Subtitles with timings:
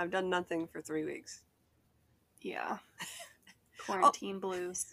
[0.00, 1.42] I've done nothing for three weeks.
[2.40, 2.78] Yeah.
[3.84, 4.40] Quarantine Oh.
[4.40, 4.86] blues.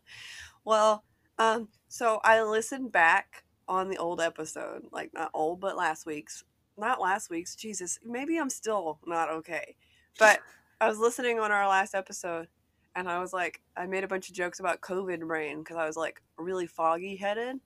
[0.64, 1.04] well,
[1.38, 6.42] um, so I listened back on the old episode, like not old, but last week's.
[6.76, 7.54] Not last week's.
[7.54, 9.76] Jesus, maybe I'm still not okay.
[10.18, 10.40] But
[10.80, 12.48] I was listening on our last episode,
[12.96, 15.86] and I was like, I made a bunch of jokes about COVID brain because I
[15.86, 17.58] was like really foggy headed.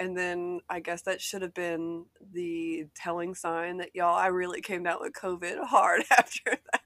[0.00, 4.60] And then I guess that should have been the telling sign that y'all, I really
[4.60, 6.82] came down with COVID hard after that.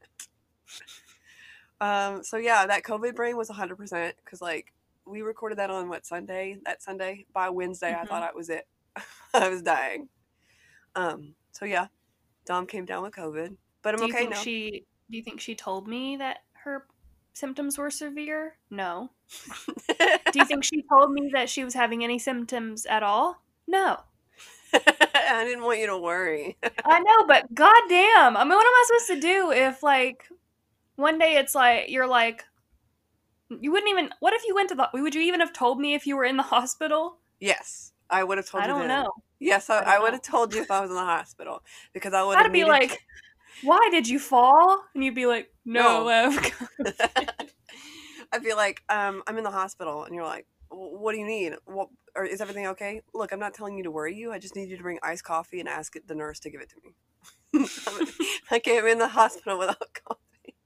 [1.81, 4.73] Um, so yeah, that COVID brain was 100% because like
[5.05, 6.59] we recorded that on what Sunday?
[6.65, 7.27] That Sunday.
[7.33, 8.09] By Wednesday, I Mhm.
[8.09, 8.67] thought I was it.
[9.35, 10.09] I was dying.
[10.95, 11.89] Um, so yeah,
[12.47, 14.43] Dom came down with COVID, but I'm do you okay think now.
[14.43, 16.87] she do you think she told me that her
[17.35, 18.57] symptoms were severe?
[18.71, 19.11] No.
[20.33, 23.43] Do you think she told me that she was having any symptoms at all?
[23.67, 24.01] No.
[24.75, 26.57] I didn't want you to worry.
[26.85, 28.37] I know, but goddamn.
[28.37, 30.29] I mean, what am I supposed to do if like
[30.97, 32.45] one day it's like you're like
[33.49, 35.95] you wouldn't even what if you went to the would you even have told me
[35.95, 37.19] if you were in the hospital?
[37.41, 38.89] yes, I would have told I you don't then.
[38.89, 39.11] know.
[39.39, 42.15] Yes, I, I I would have told you if I was in the hospital because
[42.15, 43.03] I would I'd have be needed like,
[43.63, 46.41] "Why did you fall?" And you'd be like, "No, No.
[48.33, 51.55] I'd be like, um, I'm in the hospital, and you're like, what do you need?
[51.67, 53.03] What, or is everything okay?
[53.15, 54.33] Look, I'm not telling you to worry you.
[54.33, 56.71] I just need you to bring iced coffee and ask the nurse to give it
[56.71, 56.95] to me.
[58.51, 59.77] I came in the hospital without
[60.09, 60.57] coffee.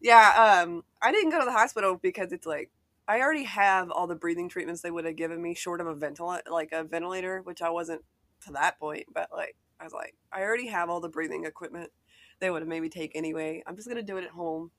[0.00, 2.70] Yeah, um, I didn't go to the hospital because it's like
[3.08, 5.94] I already have all the breathing treatments they would have given me, short of a
[5.94, 8.02] ventilator, like a ventilator, which I wasn't
[8.46, 9.06] to that point.
[9.12, 11.90] But like, I was like, I already have all the breathing equipment
[12.40, 13.62] they would have made me take anyway.
[13.66, 14.70] I'm just gonna do it at home.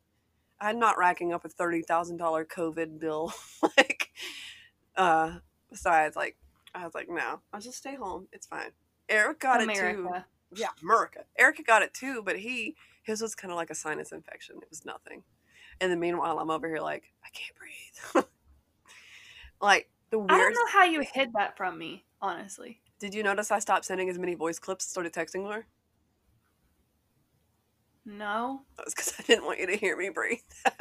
[0.59, 3.33] I'm not racking up a thirty thousand dollar COVID bill.
[3.77, 4.11] like,
[4.95, 5.37] uh,
[5.69, 6.37] besides, like,
[6.73, 8.27] I was like, no, I'll just stay home.
[8.31, 8.71] It's fine.
[9.09, 10.09] Eric got it too.
[10.55, 11.21] Yeah, America.
[11.37, 14.57] Erica got it too, but he his was kind of like a sinus infection.
[14.61, 15.23] It was nothing.
[15.79, 18.25] And then meanwhile, I'm over here like I can't breathe.
[19.61, 22.81] like the weird I don't know how you hid that from me, honestly.
[22.99, 25.67] Did you notice I stopped sending as many voice clips started texting her?
[28.07, 28.61] No.
[28.77, 30.39] That was because I didn't want you to hear me breathe.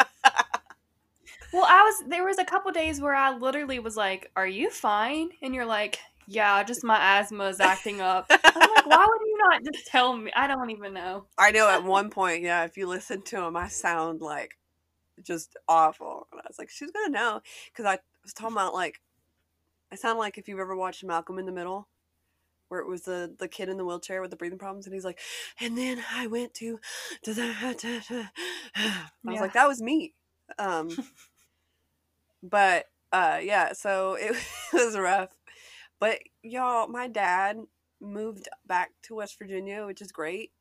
[1.53, 4.69] Well, I was there was a couple days where I literally was like, "Are you
[4.69, 8.41] fine?" And you're like, "Yeah, just my asthma is acting up." I'm
[8.75, 11.27] like, "Why would you not just tell me?" I don't even know.
[11.39, 14.59] I know at one point, yeah, if you listen to him, I sound like
[15.23, 16.27] just awful.
[16.33, 17.41] And I was like, she's gonna know
[17.73, 19.01] because I was talking about like,
[19.93, 21.89] I sound like if you've ever watched Malcolm in the Middle,
[22.69, 25.05] where it was the the kid in the wheelchair with the breathing problems, and he's
[25.05, 25.21] like,
[25.61, 26.79] and then I went to,
[27.23, 27.53] to the,
[28.77, 29.41] I was Yeah.
[29.41, 30.15] like, that was me.
[30.59, 30.99] Um,
[32.43, 34.37] but uh, yeah, so it
[34.73, 35.35] was rough.
[36.01, 37.59] But y'all, my dad
[38.01, 40.53] moved back to West Virginia, which is great.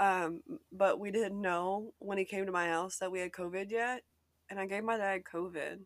[0.00, 3.70] Um, but we didn't know when he came to my house that we had COVID
[3.70, 4.02] yet,
[4.50, 5.78] and I gave my dad COVID,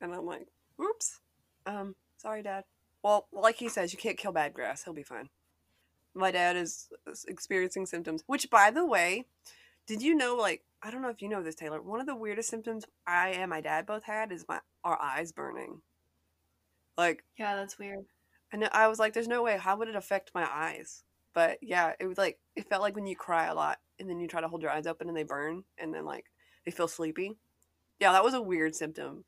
[0.00, 0.48] and I'm like,
[0.80, 1.20] "Oops,
[1.66, 2.64] um, sorry, Dad."
[3.02, 4.84] Well, like he says, you can't kill bad grass.
[4.84, 5.28] He'll be fine.
[6.14, 6.88] My dad is
[7.26, 9.26] experiencing symptoms, which, by the way,
[9.86, 10.36] did you know?
[10.36, 11.80] Like, I don't know if you know this, Taylor.
[11.80, 15.32] One of the weirdest symptoms I and my dad both had is my our eyes
[15.32, 15.80] burning.
[16.98, 18.04] Like, Yeah, that's weird.
[18.52, 19.56] I know I was like, "There's no way.
[19.56, 23.06] How would it affect my eyes?" But yeah, it was like it felt like when
[23.06, 25.22] you cry a lot and then you try to hold your eyes open and they
[25.22, 26.26] burn and then like
[26.64, 27.38] they feel sleepy.
[27.98, 29.24] Yeah, that was a weird symptom,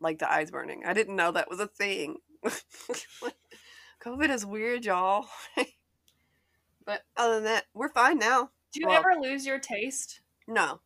[0.00, 0.82] like the eyes burning.
[0.84, 2.16] I didn't know that was a thing.
[4.04, 5.26] COVID is weird, y'all.
[6.84, 8.50] but other than that, we're fine now.
[8.72, 10.20] Do you Well- ever lose your taste?
[10.48, 10.80] No,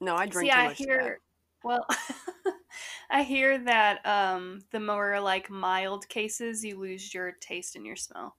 [0.00, 0.78] no, I drink See, too I much.
[0.78, 1.20] to hear.
[1.62, 1.86] Well,
[3.10, 7.96] I hear that um, the more like mild cases, you lose your taste and your
[7.96, 8.36] smell.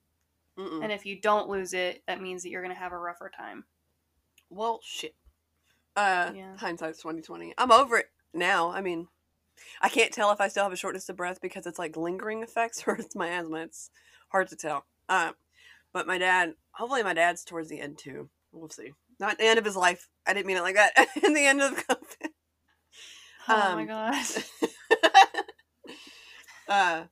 [0.60, 0.84] Mm-mm.
[0.84, 3.64] and if you don't lose it, that means that you're gonna have a rougher time.
[4.50, 5.16] Well, shit.
[5.96, 6.58] Uh, Yeah.
[6.58, 7.54] hindsight's twenty twenty.
[7.58, 8.70] I'm over it now.
[8.72, 9.08] I mean,
[9.82, 12.44] I can't tell if I still have a shortness of breath because it's like lingering
[12.44, 13.64] effects or it's my asthma.
[13.64, 13.90] It's
[14.30, 14.86] hard to tell.
[15.10, 15.34] Um,
[15.94, 18.30] but my dad, hopefully, my dad's towards the end too.
[18.52, 18.94] We'll see.
[19.20, 20.10] Not the end of his life.
[20.26, 20.94] I didn't mean it like that.
[21.24, 22.30] In the end of the COVID.
[23.48, 24.38] Oh my gosh.
[26.70, 27.04] uh,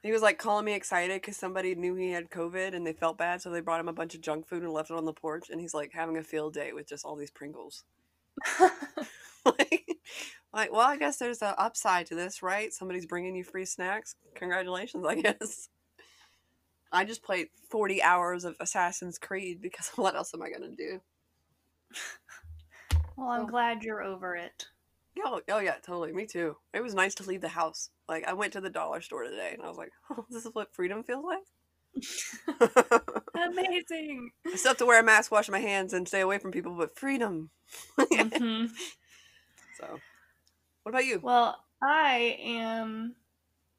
[0.00, 3.18] he was like calling me excited because somebody knew he had COVID and they felt
[3.18, 5.12] bad, so they brought him a bunch of junk food and left it on the
[5.12, 5.50] porch.
[5.50, 7.84] And he's like having a field day with just all these Pringles.
[9.44, 9.98] like,
[10.52, 12.72] like, well, I guess there's an upside to this, right?
[12.72, 14.14] Somebody's bringing you free snacks.
[14.34, 15.68] Congratulations, I guess.
[16.92, 20.76] I just played 40 hours of Assassin's Creed because what else am I going to
[20.76, 21.00] do?
[23.16, 23.46] well, I'm Oh.
[23.46, 24.66] glad you're over it.
[25.24, 26.12] Oh, oh, yeah, totally.
[26.12, 26.56] Me too.
[26.72, 27.90] It was nice to leave the house.
[28.08, 30.54] Like, I went to the dollar store today and I was like, oh, this is
[30.54, 31.44] what freedom feels like?
[33.36, 34.30] Amazing.
[34.52, 36.74] I still have to wear a mask, wash my hands, and stay away from people,
[36.76, 37.50] but freedom.
[37.98, 38.66] hmm
[39.72, 40.02] So,
[40.82, 41.22] what about you?
[41.22, 43.16] Well, I am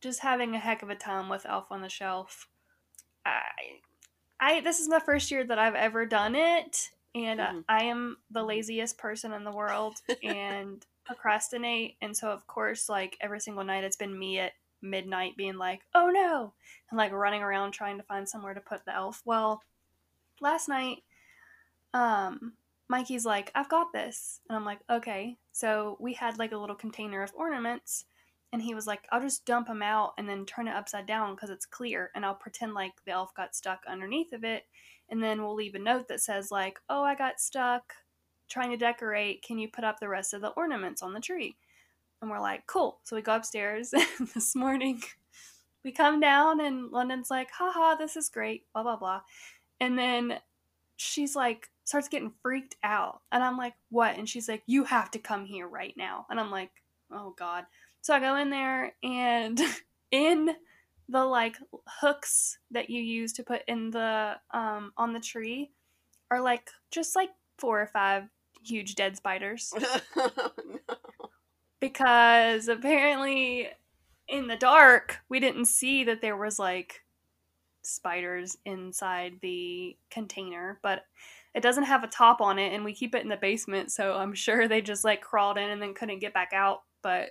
[0.02, 2.50] just having a heck of a time with Elf on the Shelf.
[3.26, 3.42] I,
[4.40, 7.66] I this is the first year that I've ever done it, and uh, Mhm.
[7.70, 11.98] I am the laziest person in the world and procrastinate.
[12.02, 15.82] And so, of course, like every single night, it's been me at midnight being like,
[15.96, 16.54] "Oh no,"
[16.92, 19.22] and like running around trying to find somewhere to put the elf.
[19.26, 19.64] Well,
[20.42, 21.04] last night,
[21.94, 22.54] um,
[22.92, 24.42] Mikey's like, I've got this.
[24.50, 25.38] And I'm like, okay.
[25.54, 28.04] So we had like a little container of ornaments.
[28.52, 31.34] And he was like, I'll just dump them out and then turn it upside down
[31.34, 32.12] because it's clear.
[32.14, 34.66] And I'll pretend like the elf got stuck underneath of it.
[35.08, 37.94] And then we'll leave a note that says, like, oh, I got stuck
[38.50, 39.42] trying to decorate.
[39.42, 41.56] Can you put up the rest of the ornaments on the tree?
[42.22, 43.00] And we're like, cool.
[43.04, 43.94] So we go upstairs
[44.34, 45.02] this morning.
[45.86, 49.22] We come down and London's like, haha, this is great, blah, blah, blah.
[49.80, 50.40] And then
[50.98, 53.20] she's like starts getting freaked out.
[53.34, 54.18] And i'm like what?
[54.18, 56.26] And she's like you have to come here right now.
[56.30, 56.72] And i'm like
[57.12, 57.66] oh god.
[58.00, 59.60] So i go in there and
[60.12, 60.52] in
[61.10, 65.70] the like hooks that you use to put in the um on the tree
[66.32, 68.24] are like just like four or five
[68.64, 69.74] huge dead spiders.
[71.82, 73.68] Because apparently
[74.28, 77.02] in the dark we didn't see that there was like
[77.82, 81.06] spiders inside the container but
[81.54, 84.14] it doesn't have a top on it and we keep it in the basement so
[84.14, 87.30] i'm sure they just like crawled in and then couldn't get back out but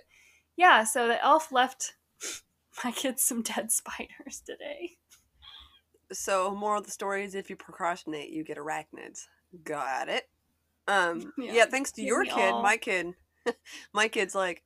[0.57, 1.93] yeah so the elf left
[2.83, 4.97] my kids some dead spiders today
[6.13, 9.27] so, moral of the story is if you procrastinate, you get arachnids.
[9.63, 10.29] Got it.
[10.87, 11.53] Um, yeah.
[11.53, 12.61] Yeah, thanks to your kid, all.
[12.61, 13.13] my kid,
[13.93, 14.63] my kid's like,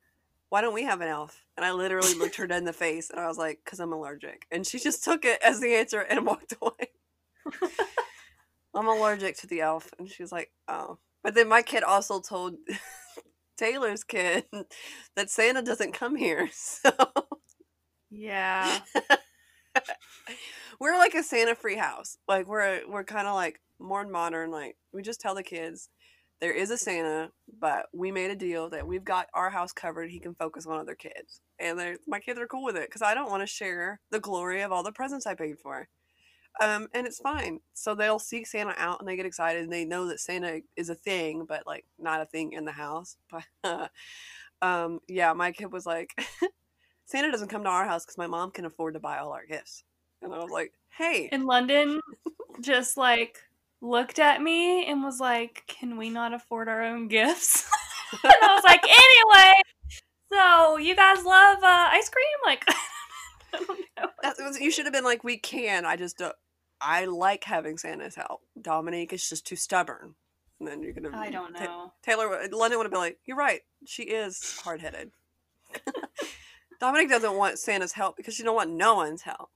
[0.48, 1.44] why don't we have an elf?
[1.56, 3.92] And I literally looked her dead in the face and I was like, because I'm
[3.92, 4.46] allergic.
[4.50, 6.90] And she just took it as the answer and walked away.
[8.76, 9.90] I'm allergic to the elf.
[9.98, 10.98] And she was like, oh.
[11.22, 12.54] But then my kid also told
[13.56, 14.44] Taylor's kid
[15.16, 16.50] that Santa doesn't come here.
[16.82, 16.90] So
[18.10, 18.80] yeah
[20.80, 22.18] we're like a Santa free house.
[22.28, 24.50] Like we're we're kind of like more modern.
[24.50, 25.88] Like we just tell the kids
[26.40, 30.10] there is a Santa, but we made a deal that we've got our house covered.
[30.10, 33.02] He can focus on other kids, and they're, my kids are cool with it because
[33.02, 35.88] I don't want to share the glory of all the presents I paid for.
[36.60, 37.60] Um, and it's fine.
[37.74, 40.88] So they'll seek Santa out and they get excited and they know that Santa is
[40.88, 43.16] a thing, but like not a thing in the house.
[43.62, 43.90] But
[44.62, 46.18] um, yeah, my kid was like,
[47.04, 49.44] Santa doesn't come to our house because my mom can afford to buy all our
[49.44, 49.84] gifts.
[50.22, 52.00] And I was like, hey, in london
[52.62, 53.38] just like
[53.82, 57.68] looked at me and was like can we not afford our own gifts
[58.24, 59.52] and i was like anyway
[60.32, 62.64] so you guys love uh, ice cream like
[63.52, 64.08] I don't know.
[64.22, 65.84] that was, you should have been like, we can.
[65.84, 66.34] I just don't.
[66.80, 68.42] I like having Santa's help.
[68.60, 70.14] Dominique is just too stubborn.
[70.58, 71.16] And then you're gonna.
[71.16, 71.92] I don't Ta- know.
[72.02, 73.60] Taylor, London would have been like, you're right.
[73.84, 75.10] She is hard headed.
[76.80, 79.50] Dominique doesn't want Santa's help because she don't want no one's help.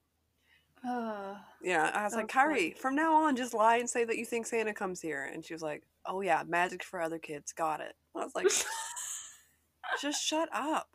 [0.86, 1.36] Ugh.
[1.62, 2.28] Yeah, I was like.
[2.28, 5.30] Kyrie, from now on, just lie and say that you think Santa comes here.
[5.30, 7.52] And she was like, oh yeah, magic for other kids.
[7.52, 7.94] Got it.
[8.16, 8.46] I was like,
[10.00, 10.88] just shut up.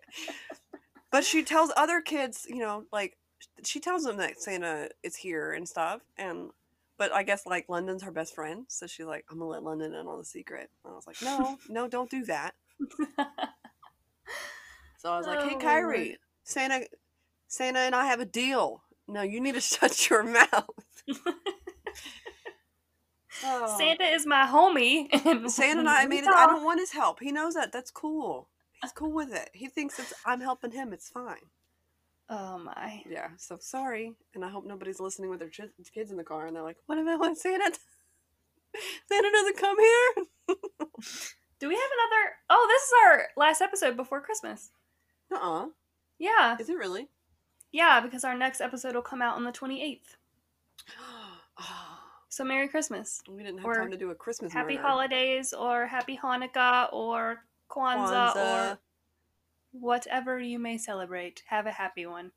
[1.12, 3.16] but she tells other kids, you know, like
[3.64, 6.02] she tells them that Santa is here and stuff.
[6.18, 6.50] And
[6.98, 9.94] but I guess like London's her best friend, so she's like, I'm gonna let London
[9.94, 10.70] in on the secret.
[10.84, 12.54] And I was like, no, no, don't do that.
[14.98, 15.62] So I was like, Oh, hey Lord.
[15.62, 16.86] Kyrie, Santa,
[17.48, 18.82] Santa and I have a deal.
[19.08, 20.68] No, you need to shut your mouth.
[23.42, 23.78] Oh.
[23.78, 25.08] Santa is my homie.
[25.24, 26.28] And Santa and I made it.
[26.28, 27.20] I don't want his help.
[27.20, 27.72] He knows that.
[27.72, 28.48] That's cool.
[28.82, 29.50] He's cool with it.
[29.54, 30.92] He thinks it's I'm helping him.
[30.92, 31.48] It's fine.
[32.32, 33.02] Oh my.
[33.08, 33.28] Yeah.
[33.38, 36.54] So sorry, and I hope nobody's listening with their ch- kids in the car and
[36.54, 37.72] they're like, "What about when Santa?
[39.08, 40.24] Santa doesn't come here."
[41.60, 42.32] Do we have another?
[42.48, 44.70] Oh, this is our last episode before Christmas.
[45.34, 45.66] Uh uh
[46.18, 46.56] Yeah.
[46.60, 47.08] Is it really?
[47.72, 50.16] Yeah, because our next episode will come out on the 28th.
[51.58, 53.22] oh, So Merry Christmas.
[53.28, 54.86] we didn't have Or time to do a Christmas Happy murder.
[54.88, 58.72] holidays or happy Hanukkah or Kwanzaa, Kwanzaa.
[58.72, 58.78] or
[59.72, 61.42] whatever you may celebrate.
[61.48, 62.32] Have a happy one.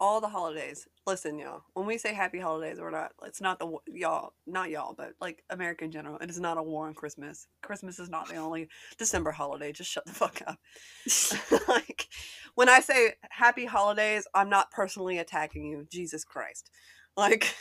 [0.00, 0.88] all the holidays.
[1.06, 1.62] Listen, y'all.
[1.74, 3.12] When we say happy holidays, we're not.
[3.24, 6.18] It's not the y'all, not y'all, but like America in general.
[6.20, 7.46] It is not a war on Christmas.
[7.62, 9.72] Christmas is not the only December holiday.
[9.72, 10.58] Just shut the fuck up.
[11.68, 12.08] like
[12.56, 15.86] when I say happy holidays, I'm not personally attacking you.
[15.90, 16.70] Jesus Christ.
[17.16, 17.54] Like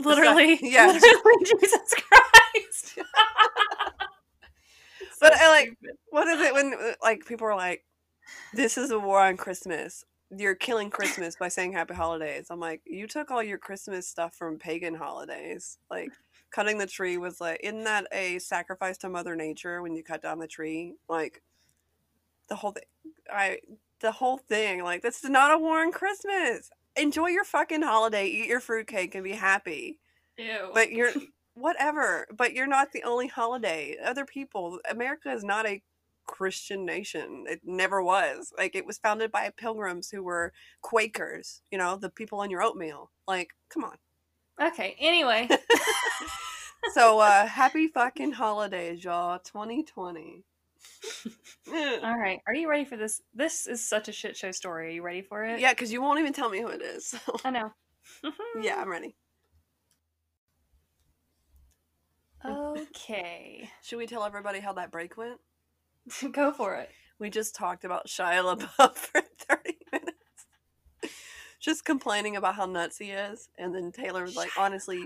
[0.00, 0.58] Literally.
[0.62, 0.86] yeah.
[0.86, 2.98] Literally, Jesus Christ.
[5.20, 5.96] But I like- stupid.
[6.10, 7.84] what is it when uh, like people are like,
[8.52, 10.04] "This is a war on Christmas."
[10.36, 12.46] you're killing Christmas by saying happy holidays.
[12.50, 15.78] I'm like, you took all your Christmas stuff from pagan holidays.
[15.90, 16.10] Like
[16.50, 20.22] cutting the tree was like isn't that a sacrifice to Mother Nature when you cut
[20.22, 20.94] down the tree?
[21.08, 21.42] Like
[22.48, 22.84] the whole thing
[23.32, 23.58] I
[24.00, 26.70] the whole thing, like this is not a war on Christmas.
[26.96, 29.98] Enjoy your fucking holiday, eat your fruitcake and be happy.
[30.38, 30.70] Ew.
[30.72, 31.12] But you're
[31.54, 33.96] whatever, but you're not the only holiday.
[34.02, 35.82] Other people America is not a
[36.30, 37.44] Christian nation.
[37.48, 38.52] It never was.
[38.56, 42.62] Like it was founded by pilgrims who were Quakers, you know, the people on your
[42.62, 43.10] oatmeal.
[43.26, 43.96] Like, come on.
[44.62, 44.94] okay.
[45.00, 45.48] Anyway,
[46.94, 49.40] So uh happy fucking holidays, y'all.
[49.40, 50.44] 2020.
[51.72, 51.98] Eh.
[52.04, 52.38] all right.
[52.46, 53.20] Are you ready for this?
[53.34, 54.86] This is such a shit show story.
[54.86, 55.58] Are you ready for it?
[55.60, 57.06] yeah, because you won't even tell me who it is.
[57.06, 57.72] So I know.
[58.62, 59.16] yeah, I'm ready.
[62.46, 63.68] Okay.
[63.82, 65.38] Should we tell everybody how that break went?
[66.32, 66.90] Go for it.
[67.18, 70.16] We just talked about Shia LaBeouf for 30 minutes.
[71.60, 73.50] Just complaining about how nuts he is.
[73.58, 74.98] And then Taylor was like, Shia honestly,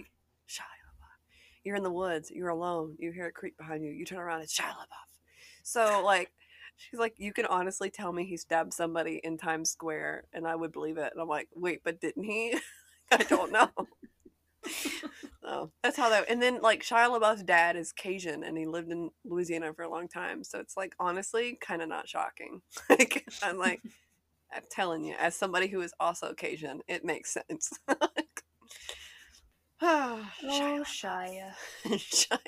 [0.48, 1.18] Shia LaBeouf.
[1.64, 2.30] You're in the woods.
[2.30, 2.94] You're alone.
[2.98, 3.90] You hear a creak behind you.
[3.90, 4.42] You turn around.
[4.42, 5.18] It's Shia LaBeouf.
[5.64, 6.30] So, like,
[6.76, 10.54] she's like, you can honestly tell me he stabbed somebody in Times Square and I
[10.54, 11.10] would believe it.
[11.12, 12.56] And I'm like, wait, but didn't he?
[13.10, 13.70] I don't know.
[15.42, 16.28] so that's how that.
[16.30, 19.90] And then, like, Shia LaBeouf's dad is Cajun and he lived in Louisiana for a
[19.90, 20.44] long time.
[20.44, 22.62] So it's like, honestly, kind of not shocking.
[22.90, 23.80] like, I'm like,
[24.54, 27.72] I'm telling you, as somebody who is also Cajun, it makes sense.
[27.88, 27.96] oh,
[29.82, 31.52] Oh, Shia.
[31.86, 32.38] Shia.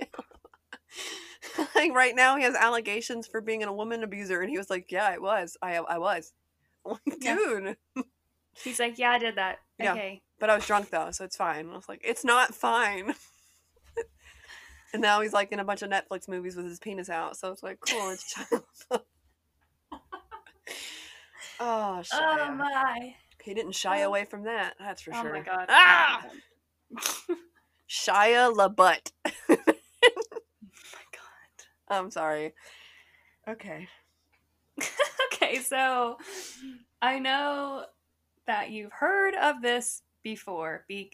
[1.74, 4.90] like right now, he has allegations for being a woman abuser, and he was like,
[4.90, 5.56] "Yeah, I was.
[5.62, 6.32] I I was."
[6.86, 7.34] I'm like, Yeah.
[7.36, 7.76] dude,
[8.62, 9.58] He's like, yeah, I did that.
[9.78, 9.92] Yeah.
[9.92, 10.22] Okay.
[10.38, 11.70] But I was drunk though, so it's fine.
[11.70, 13.14] I was like, "It's not fine."
[14.92, 17.52] and now he's like in a bunch of Netflix movies with his penis out, so
[17.52, 18.10] it's like, cool.
[18.10, 18.34] It's
[18.90, 19.00] LaBeouf.
[21.60, 23.14] oh, Oh my.
[23.42, 24.74] he didn't shy away from that.
[24.78, 25.30] That's for Oh sure.
[25.30, 25.66] Oh my god.
[25.68, 26.24] Ah!
[27.88, 29.12] Shia LaButt.
[29.26, 29.56] Oh my
[31.12, 31.88] god.
[31.88, 32.54] I'm sorry.
[33.48, 33.88] Okay.
[35.32, 36.18] okay, so
[37.00, 37.84] I know
[38.46, 40.84] that you've heard of this before.
[40.88, 41.12] Be-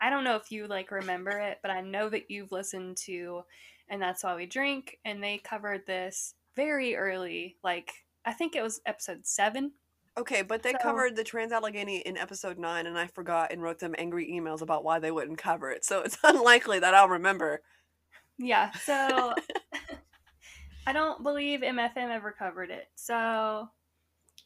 [0.00, 3.42] I don't know if you like remember it, but I know that you've listened to
[3.88, 7.90] and that's why we drink and they covered this very early, like
[8.24, 9.72] I think it was episode 7.
[10.16, 13.60] Okay, but they So- covered the Trans Allegheny in episode nine, and I forgot and
[13.60, 15.84] wrote them angry emails about why they wouldn't cover it.
[15.84, 17.60] So it's unlikely that I'll remember.
[18.38, 19.34] Yeah, so
[20.86, 22.86] I don't believe MFM ever covered it.
[22.94, 23.68] So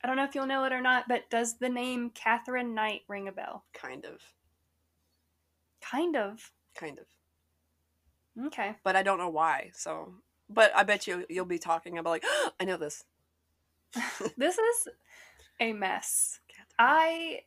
[0.03, 3.03] I don't know if you'll know it or not, but does the name Katherine Knight
[3.09, 3.65] ring a bell?
[3.73, 4.21] Kind of.
[5.81, 6.53] Kind of.
[6.75, 8.47] Kind of.
[8.47, 8.77] Okay.
[8.85, 9.71] But I don't know why.
[9.75, 10.15] So,
[10.49, 12.25] but I bet you you'll be talking about like,
[12.61, 13.05] I know this.
[14.37, 14.89] this is
[15.61, 16.41] a mess.
[16.79, 17.41] I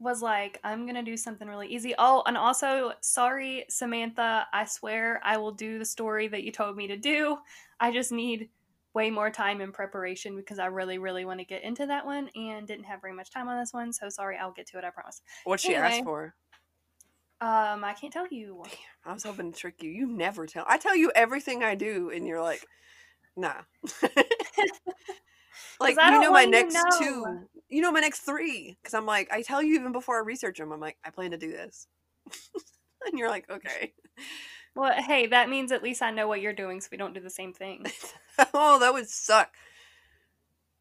[0.00, 1.94] was like, I'm gonna do something really easy.
[1.98, 4.46] Oh, and also, sorry, Samantha.
[4.52, 7.38] I swear I will do the story that you told me to do.
[7.78, 8.48] I just need
[8.94, 12.30] way more time in preparation because I really, really want to get into that one
[12.34, 13.92] and didn't have very much time on this one.
[13.92, 14.84] So sorry, I'll get to it.
[14.84, 15.20] I promise.
[15.44, 16.34] What she asked for.
[17.40, 18.62] Um, I can't tell you.
[19.04, 19.90] I was hoping to trick you.
[19.90, 20.64] You never tell.
[20.66, 22.64] I tell you everything I do, and you're like,
[23.36, 23.54] nah.
[25.80, 26.98] like you know my want you to next know.
[26.98, 27.24] two.
[27.68, 30.58] You know my next three, because I'm like, I tell you even before I research
[30.58, 30.72] them.
[30.72, 31.88] I'm like, I plan to do this,
[33.06, 33.92] and you're like, okay.
[34.74, 37.20] Well, hey, that means at least I know what you're doing, so we don't do
[37.20, 37.86] the same thing.
[38.54, 39.54] oh, that would suck.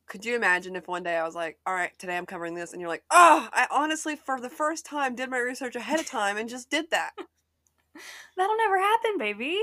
[0.07, 2.73] Could you imagine if one day I was like, all right, today I'm covering this,
[2.73, 6.07] and you're like, oh, I honestly, for the first time, did my research ahead of
[6.07, 7.11] time and just did that.
[8.37, 9.59] That'll never happen, baby.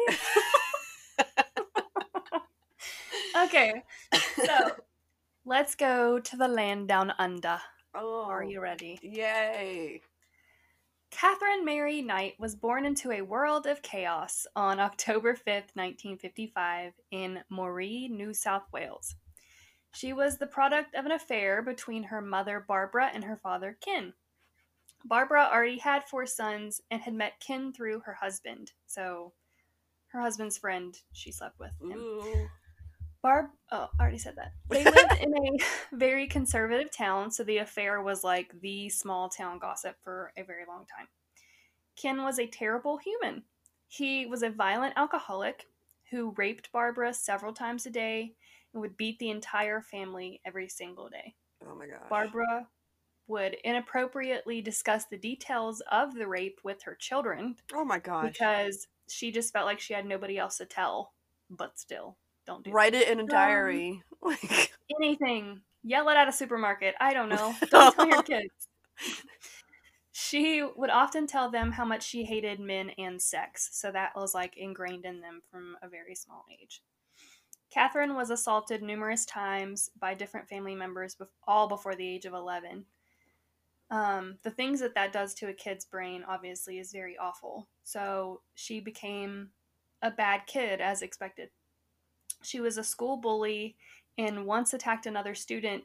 [3.44, 3.82] okay,
[4.44, 4.70] so
[5.44, 7.60] let's go to the land down under.
[7.94, 9.00] Oh, Are you ready?
[9.02, 10.00] Yay.
[11.10, 17.40] Katherine Mary Knight was born into a world of chaos on October 5th, 1955, in
[17.50, 19.16] Moree, New South Wales.
[19.92, 24.14] She was the product of an affair between her mother, Barbara, and her father, Ken.
[25.04, 29.32] Barbara already had four sons and had met Ken through her husband, so
[30.08, 31.72] her husband's friend she slept with.
[31.80, 31.92] Him.
[31.92, 32.48] Ooh.
[33.22, 34.52] Barb, oh, I already said that.
[34.68, 35.58] They lived in a
[35.96, 40.64] very conservative town, so the affair was like the small town gossip for a very
[40.66, 41.08] long time.
[41.96, 43.42] Ken was a terrible human.
[43.88, 45.66] He was a violent alcoholic
[46.10, 48.34] who raped Barbara several times a day
[48.72, 51.34] and would beat the entire family every single day.
[51.66, 52.08] Oh my gosh.
[52.08, 52.68] Barbara
[53.26, 58.32] would inappropriately discuss the details of the rape with her children Oh my gosh.
[58.32, 61.12] because she just felt like she had nobody else to tell.
[61.50, 62.16] But still,
[62.46, 62.74] don't do that.
[62.74, 64.02] Write it in a Um, diary.
[64.22, 64.70] Like,
[65.00, 65.62] anything.
[65.82, 66.94] yell it at a supermarket.
[67.00, 67.54] I don't know.
[67.70, 68.68] Don't tell your kids.
[70.12, 74.34] She would often tell them how much she hated men and sex, so that was
[74.34, 76.82] like ingrained in them from a very small age.
[77.70, 81.16] Katherine was assaulted numerous times by different family members,
[81.46, 82.84] all before the age of 11.
[83.90, 87.68] Um, the things that that does to a kid's brain, obviously, is very awful.
[87.84, 89.50] So she became
[90.02, 91.50] a bad kid as expected.
[92.42, 93.76] She was a school bully
[94.18, 95.84] and once attacked another student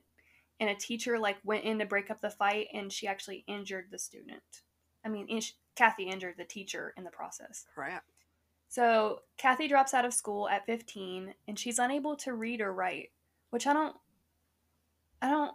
[0.60, 3.88] and a teacher like went in to break up the fight and she actually injured
[3.92, 4.42] the student
[5.06, 5.42] i mean in-
[5.76, 8.06] kathy injured the teacher in the process Crap.
[8.70, 13.12] so kathy drops out of school at 15 and she's unable to read or write
[13.50, 13.96] which i don't
[15.22, 15.54] i don't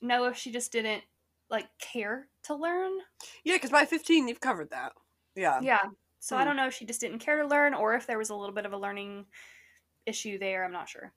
[0.00, 1.02] know if she just didn't
[1.50, 2.92] like care to learn
[3.44, 4.92] Yeah, because by 15, you've covered that.
[5.34, 5.60] Yeah.
[5.60, 5.82] yeah
[6.20, 6.46] so i Hmm.
[6.48, 8.54] don't know if she just didn't care to learn or if there was a little
[8.54, 9.26] bit of a learning
[10.06, 11.12] issue there i'm not sure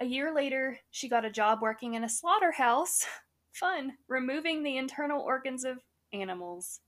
[0.00, 3.06] a year later she got a job working in a slaughterhouse
[3.52, 5.78] fun removing the internal organs of
[6.12, 6.80] animals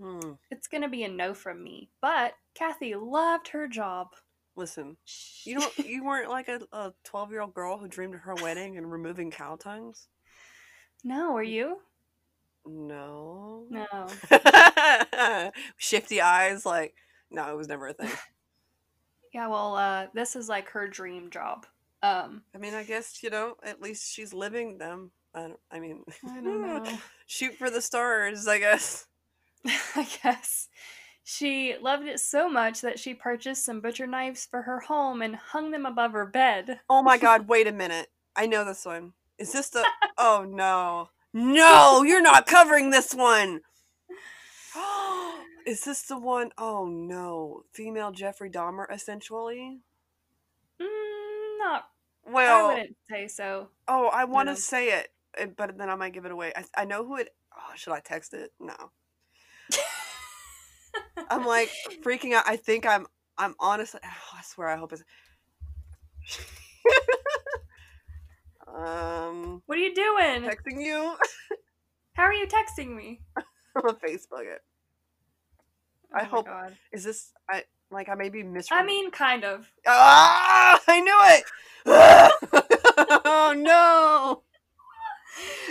[0.00, 0.32] Hmm.
[0.50, 4.08] it's gonna be a no from me but kathy loved her job
[4.56, 4.96] Listen,
[5.44, 5.78] you don't.
[5.84, 8.90] You weren't like a, a 12 year old girl who dreamed of her wedding and
[8.90, 10.06] removing cow tongues?
[11.02, 11.78] no are you
[12.64, 13.66] No.
[13.70, 14.06] no
[15.76, 16.94] Shifty eyes, like,
[17.30, 18.10] no, it was never a thing.
[19.34, 21.66] Yeah well uh this is like her dream job
[22.04, 25.10] um I mean, I guess, you know, at least she's living them.
[25.34, 29.06] I, don't, I mean, i don't know shoot for the stars, I guess.
[29.64, 30.68] I guess.
[31.22, 35.34] She loved it so much that she purchased some butcher knives for her home and
[35.34, 36.80] hung them above her bed.
[36.90, 38.08] Oh my god, wait a minute.
[38.36, 39.14] I know this one.
[39.38, 39.86] Is this the.
[40.18, 41.08] Oh no.
[41.32, 43.62] No, you're not covering this one!
[45.66, 47.62] Is this the one oh no.
[47.72, 49.80] Female Jeffrey Dahmer, essentially?
[50.80, 51.84] Mm, not.
[52.26, 53.68] I wouldn't say so.
[53.88, 54.58] oh, I want to No.
[54.58, 56.52] say it, eh, but then I might give it away.
[56.54, 57.30] I, I know who it.
[57.56, 58.52] Oh, should I text it?
[58.60, 58.74] No.
[61.30, 61.70] I'm like
[62.02, 62.44] freaking out.
[62.46, 63.06] I think I'm.
[63.38, 64.00] I'm honestly.
[64.04, 64.68] Oh, I swear.
[64.68, 65.02] I hope it's.
[68.68, 70.42] um, What are you doing?
[70.50, 71.16] texting you.
[72.14, 73.20] How are you texting me?
[73.36, 74.60] I'm gonna Facebook it.
[76.14, 76.76] I Oh hope- God.
[76.92, 77.32] Is this?
[77.50, 78.08] I like.
[78.08, 78.72] I may be misremembering.
[78.72, 79.70] I mean, kind of.
[79.86, 80.80] Ah!
[80.86, 81.44] I knew it.
[83.24, 84.42] oh no!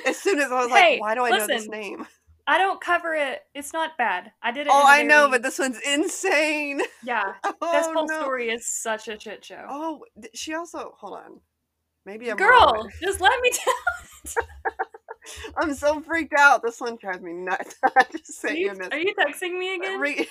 [0.05, 2.05] As soon as I was Hey, like, "Why do I know this name?"
[2.45, 3.39] I don't cover it.
[3.55, 4.33] It's not bad.
[4.41, 4.73] I did it.
[4.73, 6.81] Oh, I know, but this one's insane.
[7.03, 8.19] yeah, oh, this whole no!
[8.21, 9.65] story is such a shit show.
[9.69, 10.03] Oh,
[10.33, 10.93] she also.
[10.99, 11.39] Hold on.
[12.05, 14.43] Maybe I'm Girl, just let me tell.
[15.57, 16.61] I'm so freaked out.
[16.63, 17.75] This one drives me nuts.
[17.83, 18.93] I just Are you a message.
[18.93, 19.99] are you texting me again?
[19.99, 20.27] Re-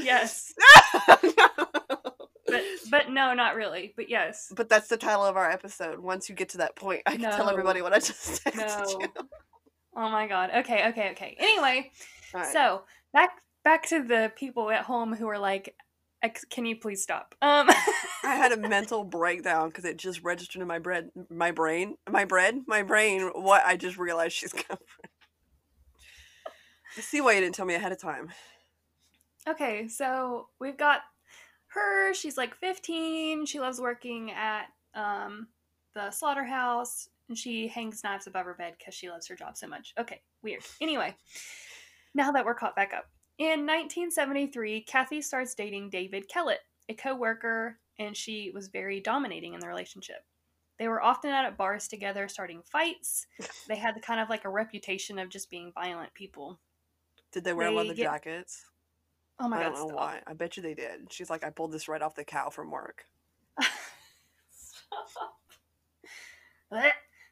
[0.00, 1.16] yes, No.
[2.46, 3.92] but but no, not really.
[3.96, 4.52] But yes.
[4.54, 5.98] But that's the title of our episode.
[5.98, 9.00] Once you get to that point, I can tell everybody what I just texted No.
[9.00, 9.08] you.
[9.96, 10.50] Oh my god.
[10.58, 11.36] Okay, okay, okay.
[11.38, 11.90] Anyway,
[12.34, 12.52] right.
[12.52, 12.82] so
[13.12, 13.30] back
[13.64, 15.76] back to the people at home who are like, "Ex-
[16.50, 17.68] "Can you please stop?" Um,
[18.24, 22.24] I had a mental breakdown because it just registered in my bread, my brain, my
[22.24, 23.30] bread, my brain.
[23.34, 24.78] What I just realized she's coming.
[26.96, 28.30] I see why you didn't tell me ahead of time.
[29.48, 31.00] okay, so we've got
[31.68, 32.14] her.
[32.14, 33.46] She's like 15.
[33.46, 35.48] She loves working at um,
[35.94, 39.66] the slaughterhouse, and she hangs knives above her bed because she loves her job so
[39.66, 39.92] much.
[39.98, 40.62] Okay, weird.
[40.80, 41.14] Anyway,
[42.14, 43.04] now that we're caught back up.
[43.38, 49.60] In 1973, Kathy starts dating David Kellett, a co-worker, and she was very dominating in
[49.60, 50.24] the relationship.
[50.78, 53.26] They were often out at bars together, starting fights.
[53.68, 56.58] They had the kind of like a reputation of just being violent people.
[57.32, 58.64] Did they wear They leather get- jackets?
[59.38, 59.68] Oh my I god!
[59.70, 59.96] don't know stop.
[59.98, 60.20] why.
[60.26, 61.12] I bet you they did.
[61.12, 63.04] She's like, I pulled this right off the cow from work.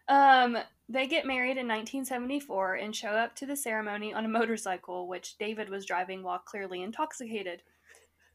[0.08, 5.08] Um, they get married in 1974 and show up to the ceremony on a motorcycle,
[5.08, 7.62] which David was driving while clearly intoxicated.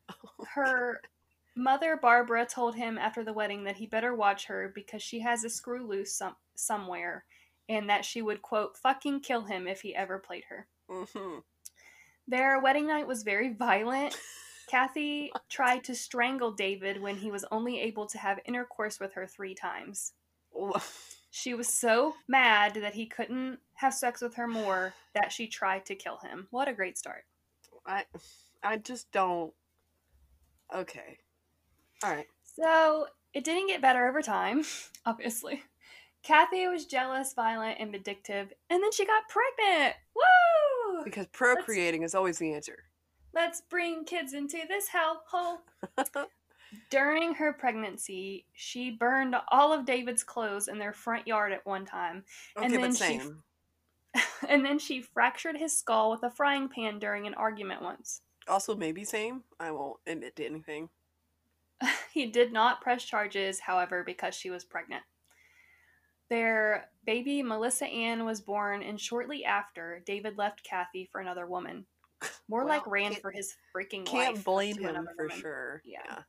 [0.55, 1.01] Her
[1.55, 5.43] mother, Barbara, told him after the wedding that he better watch her because she has
[5.43, 7.25] a screw loose some- somewhere
[7.67, 10.67] and that she would, quote, fucking kill him if he ever played her.
[10.89, 11.39] hmm
[12.27, 14.17] Their wedding night was very violent.
[14.69, 19.27] Kathy tried to strangle David when he was only able to have intercourse with her
[19.27, 20.13] three times.
[21.31, 25.85] She was so mad that he couldn't have sex with her more that she tried
[25.85, 26.47] to kill him.
[26.51, 27.23] What a great start.
[27.85, 28.05] I,
[28.63, 29.53] I just don't.
[30.73, 31.17] Okay.
[32.03, 32.27] All right.
[32.43, 34.63] So it didn't get better over time,
[35.05, 35.63] obviously.
[36.23, 39.95] Kathy was jealous, violent, and vindictive, and then she got pregnant.
[40.15, 41.03] Woo!
[41.03, 42.77] Because procreating is always the answer.
[43.33, 45.59] Let's bring kids into this hellhole.
[46.89, 51.85] During her pregnancy, she burned all of David's clothes in their front yard at one
[51.85, 52.23] time.
[52.57, 53.21] Okay, and then but she
[54.49, 58.21] and then she fractured his skull with a frying pan during an argument once.
[58.47, 59.43] Also, maybe same.
[59.59, 60.89] I won't admit to anything.
[62.11, 65.03] He did not press charges, however, because she was pregnant.
[66.29, 71.85] Their baby, Melissa Ann, was born, and shortly after, David left Kathy for another woman.
[72.49, 74.43] More like Well, ran for his freaking Can't life.
[74.43, 75.39] blame him for woman.
[75.39, 75.81] sure.
[75.85, 76.23] Yeah.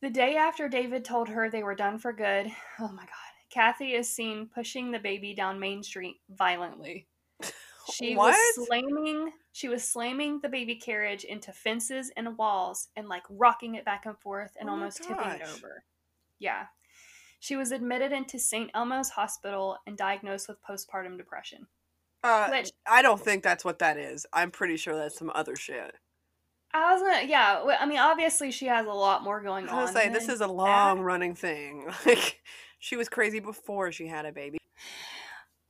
[0.00, 2.46] The day after David told her they were done for good,
[2.80, 7.06] oh my god, Kathy is seen pushing the baby down Main Street violently.
[7.90, 8.32] She What?
[8.56, 13.76] was slamming she was slamming the baby carriage into fences and walls and like rocking
[13.76, 15.84] it back and forth and Oh almost tipping it over.
[16.38, 16.66] Yeah.
[17.40, 18.70] She was admitted into St.
[18.74, 21.66] Elmo's Hospital and diagnosed with postpartum depression.
[22.22, 24.26] Uh, Which- I don't think that's what that is.
[24.34, 25.94] I'm pretty sure that's some other shit.
[26.74, 27.64] I was gonna, yeah.
[27.80, 29.78] I mean, obviously she has a lot more I going was on.
[29.86, 31.86] gonna say this is a long running thing.
[32.06, 32.40] Like
[32.78, 34.58] she was crazy before she had a baby.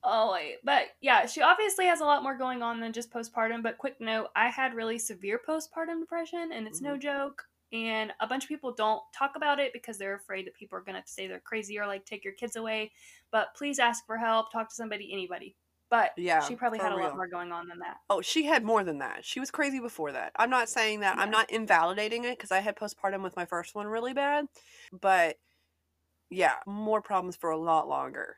[0.04, 3.62] Oh wait, but yeah, she obviously has a lot more going on than just postpartum.
[3.62, 7.00] But quick note, I had really severe postpartum depression, and it's no mm-hmm.
[7.00, 7.44] joke.
[7.72, 10.82] And a bunch of people don't talk about it because they're afraid that people are
[10.82, 12.92] gonna say they're crazy or like take your kids away.
[13.30, 14.50] But please ask for help.
[14.50, 15.54] Talk to somebody, anybody.
[15.90, 17.06] But Yeah, she probably had a real.
[17.06, 17.96] lot more going on than that.
[18.10, 19.24] Oh, she had more than that.
[19.24, 20.32] She was crazy before that.
[20.36, 21.18] I'm not saying that.
[21.18, 24.46] I'm not invalidating it because I had postpartum with my first one really bad.
[24.92, 25.38] But
[26.30, 28.36] yeah, more problems for a lot longer.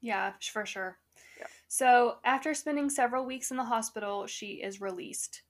[0.00, 0.98] Yeah, for sure.
[1.40, 1.46] Yeah.
[1.66, 5.42] So after spending several weeks in the hospital, she is released.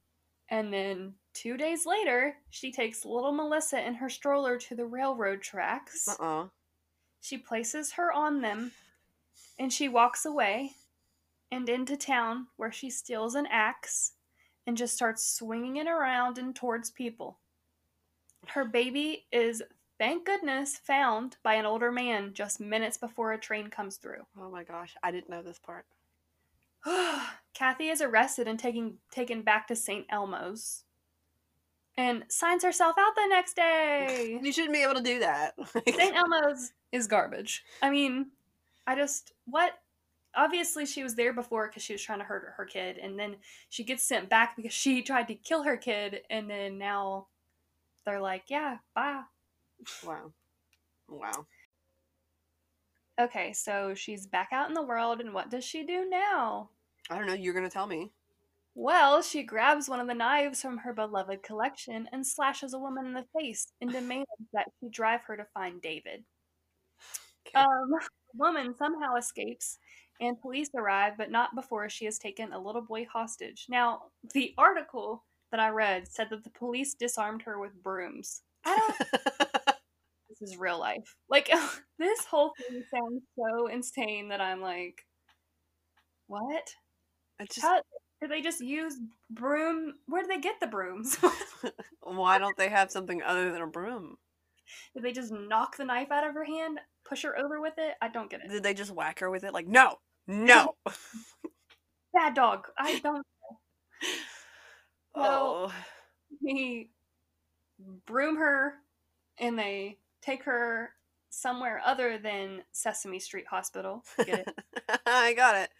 [0.48, 5.42] And then two days later, she takes little Melissa in her stroller to the railroad
[5.42, 6.08] tracks.
[6.08, 6.48] Uh uh
[7.20, 8.72] She places her on them
[9.58, 10.72] and she walks away
[11.50, 14.12] and into town where she steals an axe
[14.66, 17.38] and just starts swinging it around and towards people.
[18.48, 19.62] Her baby is,
[19.98, 24.26] thank goodness, found by an older man just minutes before a train comes through.
[24.40, 25.86] Oh my gosh, I didn't know this part.
[27.54, 30.06] Kathy is arrested and taken taken back to St.
[30.10, 30.84] Elmo's
[31.96, 34.38] and signs herself out the next day.
[34.42, 35.54] You shouldn't be able to do that.
[35.86, 36.14] St.
[36.14, 37.64] Elmo's is garbage.
[37.82, 38.26] I mean,
[38.86, 39.72] I just what?
[40.36, 43.36] Obviously, she was there before because she was trying to hurt her kid, and then
[43.70, 47.28] she gets sent back because she tried to kill her kid, and then now
[48.04, 49.22] they're like, "Yeah, bye."
[50.04, 50.32] wow.
[51.08, 51.46] Wow.
[53.18, 56.70] Okay, so she's back out in the world, and what does she do now?
[57.08, 57.34] I don't know.
[57.34, 58.12] You're going to tell me.
[58.74, 63.06] Well, she grabs one of the knives from her beloved collection and slashes a woman
[63.06, 66.24] in the face and demands that she drive her to find David.
[67.48, 67.58] Okay.
[67.58, 68.00] Um, the
[68.34, 69.78] woman somehow escapes,
[70.20, 73.66] and police arrive, but not before she has taken a little boy hostage.
[73.68, 74.02] Now,
[74.34, 78.42] the article that I read said that the police disarmed her with brooms.
[78.64, 78.98] I don't.
[80.28, 81.14] this is real life.
[81.28, 81.48] Like
[81.98, 85.02] this whole thing sounds so insane that I'm like,
[86.26, 86.68] what?
[87.38, 87.80] it's just, How
[88.20, 88.98] did they just use
[89.30, 89.94] broom?
[90.06, 91.18] Where did they get the brooms?
[92.02, 94.16] why don't they have something other than a broom?
[94.94, 97.94] did they just knock the knife out of her hand, push her over with it?
[98.02, 98.50] I don't get it.
[98.50, 99.52] Did they just whack her with it?
[99.52, 99.96] Like, no,
[100.26, 100.74] no.
[102.14, 102.66] Bad dog.
[102.78, 103.26] I don't.
[105.14, 105.72] oh,
[106.40, 106.90] He
[108.06, 108.74] broom her,
[109.38, 110.90] and they take her
[111.30, 114.02] somewhere other than Sesame Street Hospital.
[114.24, 115.00] Get it?
[115.06, 115.70] I got it.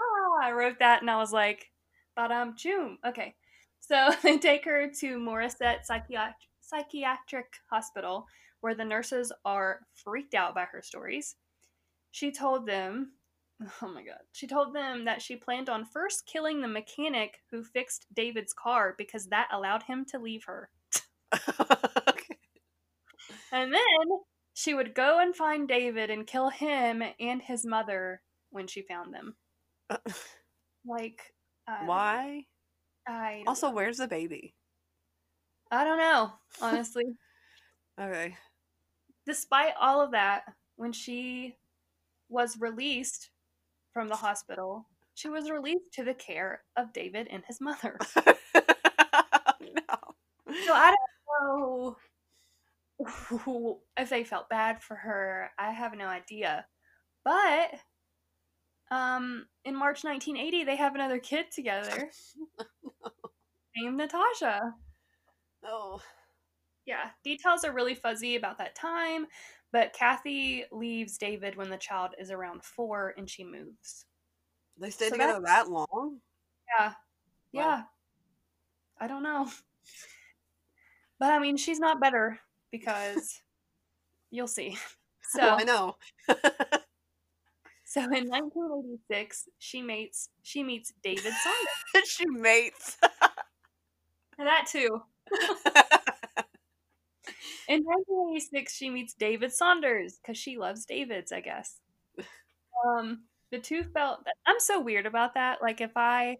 [0.00, 1.70] ah, I wrote that and I was like,
[2.18, 2.96] Badam Choom.
[3.06, 3.34] Okay.
[3.80, 8.26] So they take her to Morisset Psychiat- Psychiatric Hospital,
[8.60, 11.36] where the nurses are freaked out by her stories.
[12.10, 13.12] She told them,
[13.82, 17.62] oh my god, she told them that she planned on first killing the mechanic who
[17.62, 20.70] fixed David's car because that allowed him to leave her.
[21.34, 22.36] okay.
[23.52, 23.80] And then
[24.54, 29.14] she would go and find David and kill him and his mother when she found
[29.14, 29.36] them.
[30.86, 31.22] Like,
[31.66, 32.44] um, Why?
[33.08, 33.74] I Also, know.
[33.74, 34.54] where's the baby?
[35.70, 37.04] I don't know, honestly.
[38.00, 38.36] Okay.
[39.26, 40.44] Despite all of that,
[40.76, 41.56] when she
[42.28, 43.30] was released
[43.94, 47.96] from the hospital, she was released to the care of David and his mother.
[48.16, 48.24] no.
[50.66, 51.96] So I don't
[53.38, 55.50] know if they felt bad for her.
[55.58, 56.66] I have no idea.
[57.24, 57.74] But
[58.90, 62.10] um, in March 1980, they have another kid together
[63.76, 64.74] named Natasha.
[65.64, 66.00] Oh.
[66.86, 69.26] Yeah, details are really fuzzy about that time,
[69.74, 74.06] but Kathy leaves David when the child is around four and she moves.
[74.78, 76.20] They stayed So together that long?
[76.78, 76.90] Yeah.
[76.90, 76.96] Wow.
[77.52, 77.82] Yeah.
[79.00, 79.50] I don't know.
[81.20, 82.40] But I mean, she's not better
[82.72, 83.40] because
[84.30, 84.78] you'll see.
[85.26, 85.96] So Well, I know.
[87.84, 90.28] So in 1986, she mates.
[90.42, 92.08] she meets David Saunders.
[92.08, 92.98] she mates.
[94.36, 95.02] That too.
[97.68, 101.80] In 1986, she meets David Saunders because she loves Davids, I guess.
[102.86, 105.62] Um, the two felt that I'm so weird about that.
[105.62, 106.38] Like if I,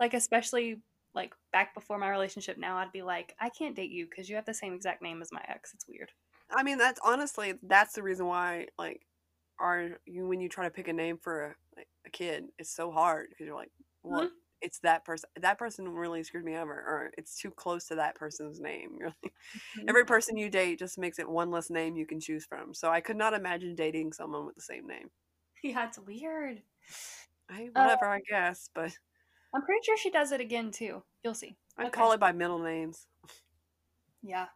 [0.00, 0.80] like especially
[1.14, 4.36] like back before my relationship now, I'd be like, I can't date you because you
[4.36, 5.72] have the same exact name as my ex.
[5.72, 6.10] It's weird.
[6.54, 9.06] I mean, that's honestly that's the reason why like
[9.58, 12.74] are you when you try to pick a name for a, like, a kid, it's
[12.74, 13.70] so hard because you're like,
[14.02, 14.28] well,
[14.64, 15.30] it's that person.
[15.40, 18.96] That person really screwed me over, or it's too close to that person's name.
[19.00, 19.34] You're like,
[19.88, 22.74] every person you date just makes it one less name you can choose from.
[22.74, 25.10] So I could not imagine dating someone with the same name.
[25.62, 26.62] Yeah, it's weird.
[27.48, 28.98] I, Uh, whatever, I guess, but
[29.54, 31.02] I'm pretty sure she does it again too.
[31.22, 31.56] You'll see.
[31.76, 31.92] I'd Okay.
[31.92, 33.06] call it by middle names.
[34.22, 34.48] Yeah.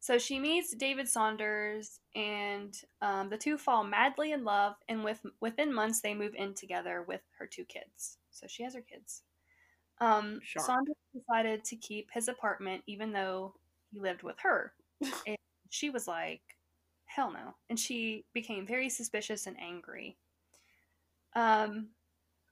[0.00, 4.76] So she meets David Saunders, and um, the two fall madly in love.
[4.88, 8.18] And with within months, they move in together with her two kids.
[8.34, 9.22] So she has her kids.
[10.00, 10.66] Um, Shocked.
[10.66, 13.54] Saunders decided to keep his apartment, even though
[13.92, 14.72] he lived with her.
[15.26, 15.36] and
[15.70, 16.42] she was like,
[17.04, 20.16] "Hell no!" And she became very suspicious and angry.
[21.34, 21.88] Um,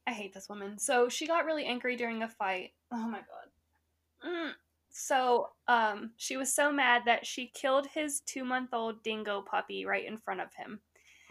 [0.07, 0.79] I hate this woman.
[0.79, 2.73] So she got really angry during a fight.
[2.93, 4.29] Oh my god.
[4.29, 4.53] Mm.
[4.91, 9.87] So, um, she was so mad that she killed his two month old dingo puppy
[9.87, 10.81] right in front of him,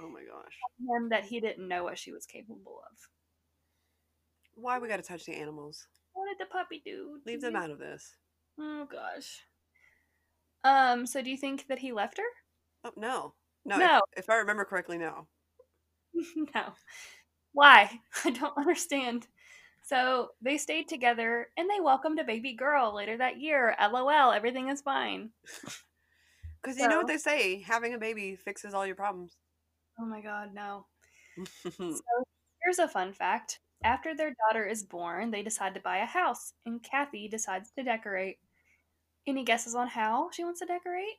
[0.01, 0.57] Oh my gosh.
[0.79, 2.97] him that he didn't know what she was capable of.
[4.55, 5.87] Why we gotta touch the animals?
[6.13, 7.19] What did the puppy do?
[7.25, 7.59] Leave them you?
[7.59, 8.15] out of this.
[8.59, 9.41] Oh gosh.
[10.63, 12.23] Um, so do you think that he left her?
[12.83, 13.33] Oh no.
[13.65, 13.77] No.
[13.77, 14.01] No.
[14.15, 15.27] If, if I remember correctly, no.
[16.55, 16.73] no.
[17.53, 17.99] Why?
[18.25, 19.27] I don't understand.
[19.83, 23.75] So they stayed together and they welcomed a baby girl later that year.
[23.79, 25.31] LOL, everything is fine.
[26.61, 29.35] Because you know what they say, having a baby fixes all your problems.
[29.99, 30.85] Oh my god, no.
[31.65, 32.01] so
[32.63, 33.59] Here's a fun fact.
[33.83, 37.83] After their daughter is born, they decide to buy a house, and Kathy decides to
[37.83, 38.37] decorate.
[39.27, 41.17] Any guesses on how she wants to decorate?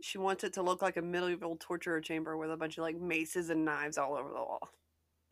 [0.00, 3.00] she wants it to look like a medieval torture chamber with a bunch of like
[3.00, 4.68] maces and knives all over the wall.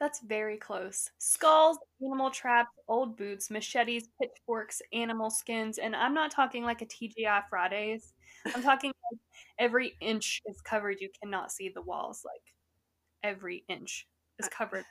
[0.00, 1.10] That's very close.
[1.18, 6.86] Skulls, animal traps, old boots, machetes, pitchforks, animal skins, and I'm not talking like a
[6.86, 8.12] TGI Fridays.
[8.54, 9.20] I'm talking like
[9.60, 11.00] every inch is covered.
[11.00, 12.22] You cannot see the walls.
[12.24, 12.42] Like
[13.22, 14.08] every inch
[14.40, 14.84] is covered.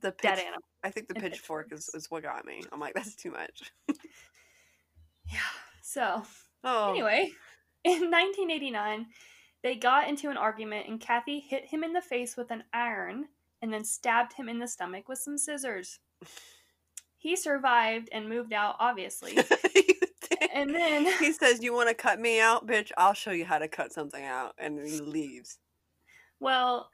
[0.00, 0.62] The Dead animal.
[0.82, 2.62] I think the pitchfork is, is what got me.
[2.72, 3.70] I'm like, that's too much.
[5.30, 5.38] Yeah.
[5.82, 6.22] So
[6.64, 7.30] Oh, Anyway,
[7.84, 9.06] in 1989,
[9.62, 13.26] they got into an argument and Kathy hit him in the face with an iron
[13.62, 15.98] and then stabbed him in the stomach with some scissors.
[17.16, 19.38] He survived and moved out, obviously.
[20.52, 22.90] And then, he says, "You want to cut me out, bitch?
[22.98, 25.58] I'll show you how to cut something out," and he leaves.
[26.40, 26.90] well,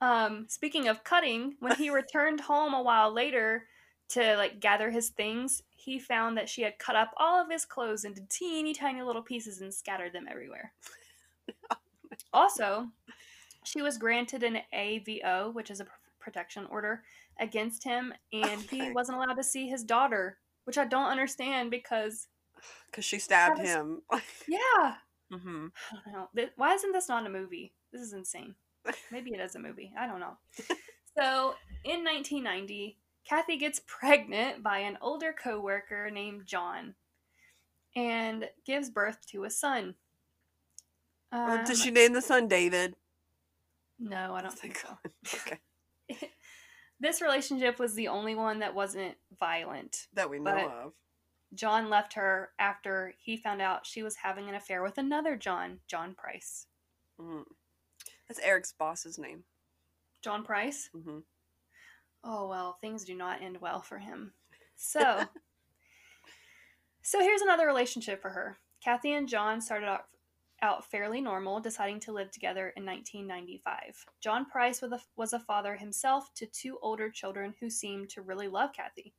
[0.00, 3.66] um, speaking of cutting, when he returned home a while later
[4.10, 7.64] to like gather his things, he found that she had cut up all of his
[7.64, 10.72] clothes into teeny tiny little pieces and scattered them everywhere.
[12.32, 12.88] Also,
[13.64, 15.86] she was granted an AVO, which is a
[16.20, 17.02] protection order
[17.40, 18.76] against him, and Okay.
[18.84, 22.28] he wasn't allowed to see his daughter, which I don't understand because,
[22.90, 24.02] Because she stabbed him.
[24.48, 24.96] yeah,
[25.32, 25.66] Mm-hmm.
[25.92, 26.48] I don't know.
[26.56, 27.72] Why isn't this not a movie?
[27.92, 28.54] This is insane.
[29.10, 29.92] Maybe it is a movie.
[29.98, 30.36] I don't know.
[31.18, 32.96] so, in 1990,
[33.28, 36.94] Kathy gets pregnant by an older coworker named John
[37.94, 39.94] and gives birth to a son.
[41.32, 42.96] Um, Does she name the son David?
[43.98, 44.86] No, I don't Thank think
[45.24, 45.38] so.
[46.10, 46.30] Okay,
[47.00, 50.08] this relationship was the only one that wasn't violent.
[50.14, 50.92] that we know of.
[51.54, 55.80] John left her after he found out she was having an affair with another John,
[55.88, 56.66] John Price.
[57.20, 57.44] Mm.
[58.30, 59.42] That's Eric's boss's name.
[60.22, 60.88] John Price?
[60.94, 61.18] hmm
[62.22, 64.32] Oh well, things do not end well for him.
[64.76, 65.24] So,
[67.02, 68.56] so here's another relationship for her.
[68.84, 70.04] Kathy and John started out,
[70.62, 74.04] out fairly normal, deciding to live together in 1995.
[74.20, 78.22] John Price was a, was a father himself to two older children who seemed to
[78.22, 79.12] really love Kathy.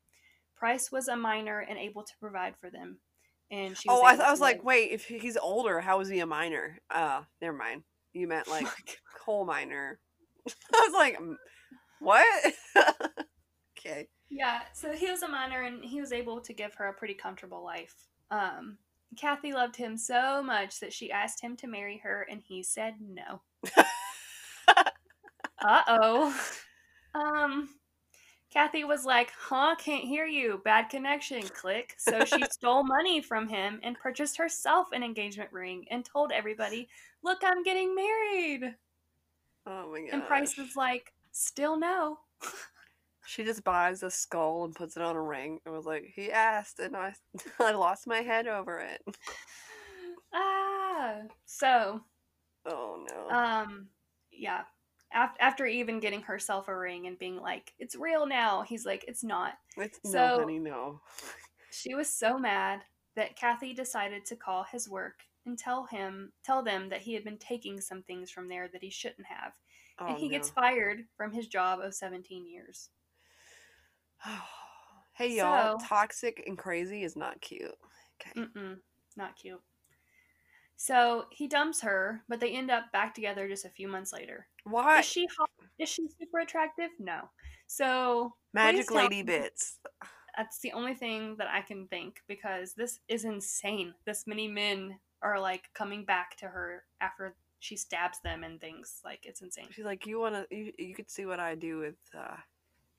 [0.56, 3.00] Price was a minor and able to provide for them,
[3.52, 3.90] and she.
[3.90, 6.26] Was Oh, I, I was like, live- wait, if he's older, how is he a
[6.26, 6.80] minor?
[6.90, 7.84] Uh, never mind.
[8.14, 8.68] You meant like
[9.18, 10.00] coal miner.
[10.48, 11.36] I was like, "Mm,
[12.00, 12.54] what?
[13.78, 14.08] okay.
[14.30, 17.14] Yeah, so he was a miner and he was able to give her a pretty
[17.14, 17.94] comfortable life.
[18.32, 18.78] Um,
[19.18, 22.96] Kathy loved him so much that she asked him to marry her and he said
[23.02, 23.42] no.
[24.68, 26.42] uh oh.
[27.14, 27.70] Um,
[28.52, 30.62] Kathy was like, huh, can't hear you.
[30.64, 31.42] Bad connection.
[31.42, 31.96] Click.
[31.98, 36.90] So she stole money from him and purchased herself an engagement ring and told everybody,
[37.24, 38.76] look, I'm getting married.
[39.66, 40.10] Oh my god.
[40.14, 42.18] And Price was like, still no.
[43.26, 46.32] She just buys a skull and puts it on a ring and was like, he
[46.32, 47.14] asked and I
[47.60, 49.02] I lost my head over it.
[50.34, 51.18] Ah.
[51.46, 52.02] So,
[52.66, 53.36] Oh no.
[53.36, 53.88] um,
[54.32, 54.62] yeah.
[55.14, 59.04] After, after even getting herself a ring and being like, it's real now, he's like,
[59.10, 59.56] it's not.
[59.76, 61.02] it's no honey, no.
[61.70, 62.82] She was so mad
[63.16, 67.24] that Kathy decided to call his work and tell him tell them that he had
[67.24, 69.54] been taking some things from there that he shouldn't have.
[70.00, 70.32] Oh, and he no.
[70.32, 72.90] gets fired from his job of 17 years.
[75.14, 77.72] hey y'all, So- toxic and crazy is not cute.
[78.22, 78.42] Okay.
[78.42, 78.78] Mm-mm,
[79.18, 79.62] not cute.
[80.76, 84.48] So he dumps her, but they end up back together just a few months later.
[84.64, 85.00] Why?
[85.00, 85.50] Is she hot?
[85.78, 86.90] Is she super attractive?
[87.00, 87.30] No.
[87.68, 89.78] So Magic lady bits.
[90.36, 93.94] That's the only thing that I can think because this is insane.
[94.06, 99.02] This many men are like coming back to her after she stabs them and things.
[99.06, 99.68] Like it's insane.
[99.72, 102.38] She's like, you wanna you, you could see what I do with uh,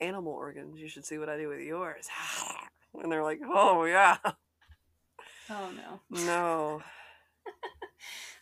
[0.00, 0.80] animal organs.
[0.80, 2.08] You should see what I do with yours.
[3.02, 4.18] And they're like, oh yeah,
[5.50, 6.00] Oh no.
[6.24, 6.82] no.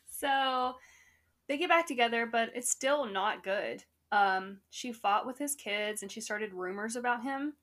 [0.08, 0.74] So
[1.48, 3.84] they get back together, but it's still not good.
[4.12, 7.54] Um, she fought with his kids and she started rumors about him.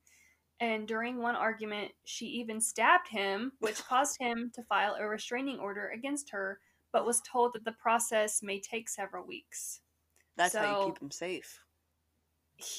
[0.59, 5.59] And during one argument, she even stabbed him, which caused him to file a restraining
[5.59, 6.59] order against her,
[6.91, 9.81] but was told that the process may take several weeks.
[10.35, 11.59] That's how you keep them safe.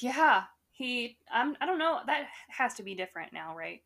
[0.01, 1.17] Yeah, he.
[1.31, 1.55] I'm.
[1.61, 1.99] I don't know.
[2.05, 3.81] That has to be different now, right?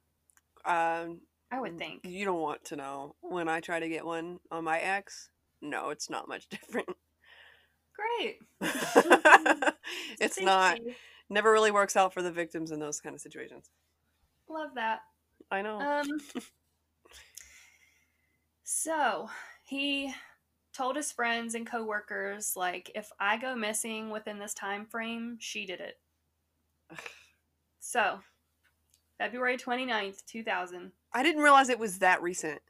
[0.65, 2.05] Um, I would think.
[2.05, 5.29] you don't want to know when I try to get one on my ex.
[5.61, 6.89] No, it's not much different.
[7.95, 8.39] Great.
[10.19, 10.79] it's Thank not.
[10.79, 10.93] you.
[11.29, 13.69] Never really works out for the victims in those kind of situations.
[14.49, 15.01] Love that.
[15.51, 15.79] I know.
[15.79, 16.07] Um.
[18.63, 19.29] so
[19.63, 20.13] he
[20.73, 25.65] told his friends and coworkers, like, if I go missing within this time frame, she
[25.65, 25.99] did it.
[27.85, 28.19] So,
[29.17, 30.93] February 29th, 2000.
[31.11, 32.61] I didn't realize it was that recent.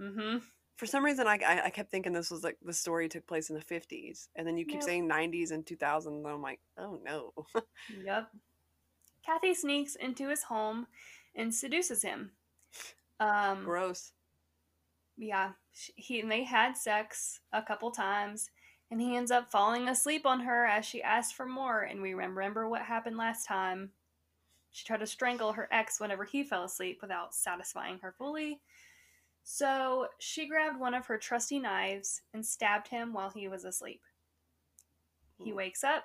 [0.00, 0.38] Mm-hmm.
[0.76, 3.50] For some reason, I, I, I kept thinking this was like the story took place
[3.50, 4.28] in the 50s.
[4.36, 4.84] And then you keep Nope.
[4.84, 6.12] saying 90s and 2000.
[6.12, 7.32] And I'm like, oh no.
[8.04, 8.30] Yep.
[9.26, 10.86] Kathy sneaks into his home
[11.34, 12.32] and seduces him.
[13.18, 14.12] Um, Gross.
[15.16, 18.50] yeah, he and they had sex a couple times,
[18.90, 21.82] and he ends up falling asleep on her as she asks for more.
[21.82, 23.90] And we remember what happened last time.
[24.72, 28.60] She tried to strangle her ex whenever he fell asleep without satisfying her fully.
[29.42, 34.02] So she grabbed one of her trusty knives and stabbed him while he was asleep.
[35.42, 36.04] He wakes up,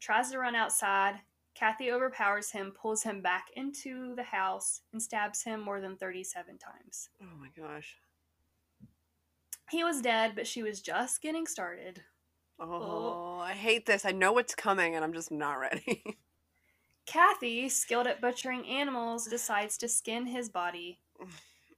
[0.00, 1.20] tries to run outside.
[1.54, 6.58] Kathy overpowers him, pulls him back into the house, and stabs him more than 37
[6.58, 7.08] times.
[7.22, 7.96] Oh my gosh.
[9.70, 12.02] He was dead, but she was just getting started.
[12.58, 14.04] Oh, I hate this.
[14.04, 16.04] I know what's coming and I'm just not ready.
[17.06, 21.00] Kathy, skilled at butchering animals, decides to skin his body.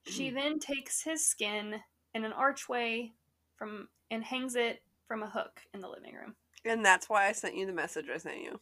[0.04, 0.34] She mm.
[0.34, 1.80] then takes his skin
[2.14, 3.12] in an archway
[3.56, 6.36] from and hangs it from a hook in the living room.
[6.64, 8.60] and that's why I sent you the message I sent you.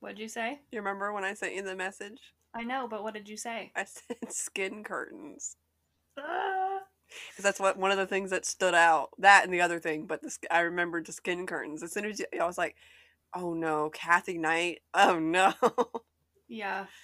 [0.00, 0.60] What'd you say?
[0.70, 2.34] You remember when I sent you the message?
[2.54, 3.72] I know, but what did you say?
[3.76, 5.56] I said skin curtains.
[6.18, 6.80] Ah.
[7.30, 9.10] Because that's what one of the things that stood out.
[9.18, 11.82] That and the other thing, but the, I remembered the skin curtains.
[11.82, 12.74] As soon as you, I was like,
[13.34, 14.80] "Oh no, Kathy Knight!
[14.92, 15.52] Oh no!"
[16.48, 16.86] Yeah.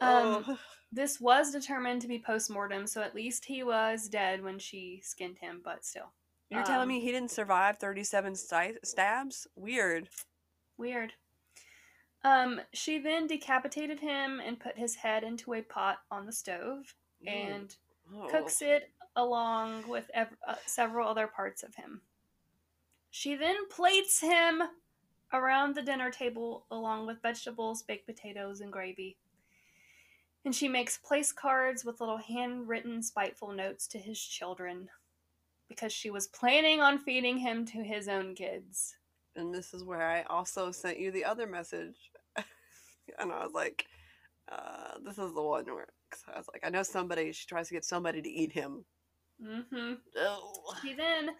[0.00, 0.58] Um, oh.
[0.90, 5.38] this was determined to be post-mortem, so at least he was dead when she skinned
[5.38, 6.12] him, but still.
[6.50, 9.46] You're telling um, me he didn't survive 37 sti- stabs?
[9.54, 10.08] Weird.
[10.76, 11.12] Weird.
[12.24, 16.94] Um, she then decapitated him and put his head into a pot on the stove
[17.26, 17.74] and
[18.14, 18.28] Oh.
[18.28, 22.02] cooks it along with ev- uh, several other parts of him.
[23.10, 24.62] She then plates him
[25.32, 29.18] around the dinner table along with vegetables, baked potatoes, and gravy.
[30.44, 34.90] And she makes place cards with little handwritten spiteful notes to his children
[35.68, 38.96] because she was planning on feeding him to his own kids.
[39.36, 42.11] And this is where I also sent you the other message.
[43.18, 43.86] and I was like,
[44.50, 47.68] uh, this is the one where 'cause I was like, I know somebody, she tries
[47.68, 48.84] to get somebody to eat him.
[49.42, 49.94] Mm-hmm.
[50.18, 50.74] Oh.
[50.82, 51.30] He then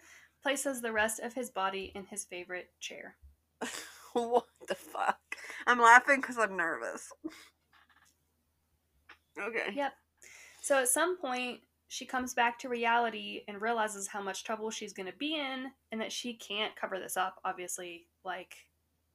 [0.41, 3.15] places the rest of his body in his favorite chair.
[4.13, 5.19] what the fuck?
[5.67, 7.11] I'm laughing because I'm nervous.
[9.41, 9.73] Okay.
[9.73, 9.93] Yep.
[10.61, 14.93] So at some point, she comes back to reality and realizes how much trouble she's
[14.93, 18.07] going to be in and that she can't cover this up, obviously.
[18.25, 18.55] Like,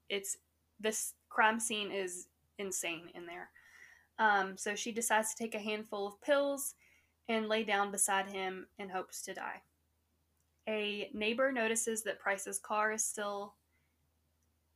[0.09, 0.37] it's
[0.79, 2.29] this crime scene is
[2.59, 3.51] insane in there.
[4.19, 6.75] Um, so she decides to take a handful of pills
[7.29, 9.63] and lay down beside him in hopes to die.
[10.69, 13.55] A neighbor notices that Price's car is still.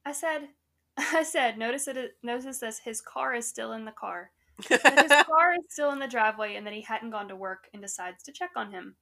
[0.07, 0.49] I said,
[0.97, 2.17] I said, notice it.
[2.23, 4.31] Notice that his car is still in the car.
[4.69, 7.69] That his car is still in the driveway, and that he hadn't gone to work,
[7.73, 8.97] and decides to check on him.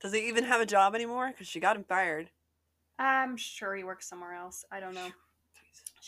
[0.00, 1.28] Does he even have a job anymore?
[1.28, 2.30] Because she got him fired.
[2.98, 4.64] I'm sure he works somewhere else.
[4.70, 5.10] I don't know.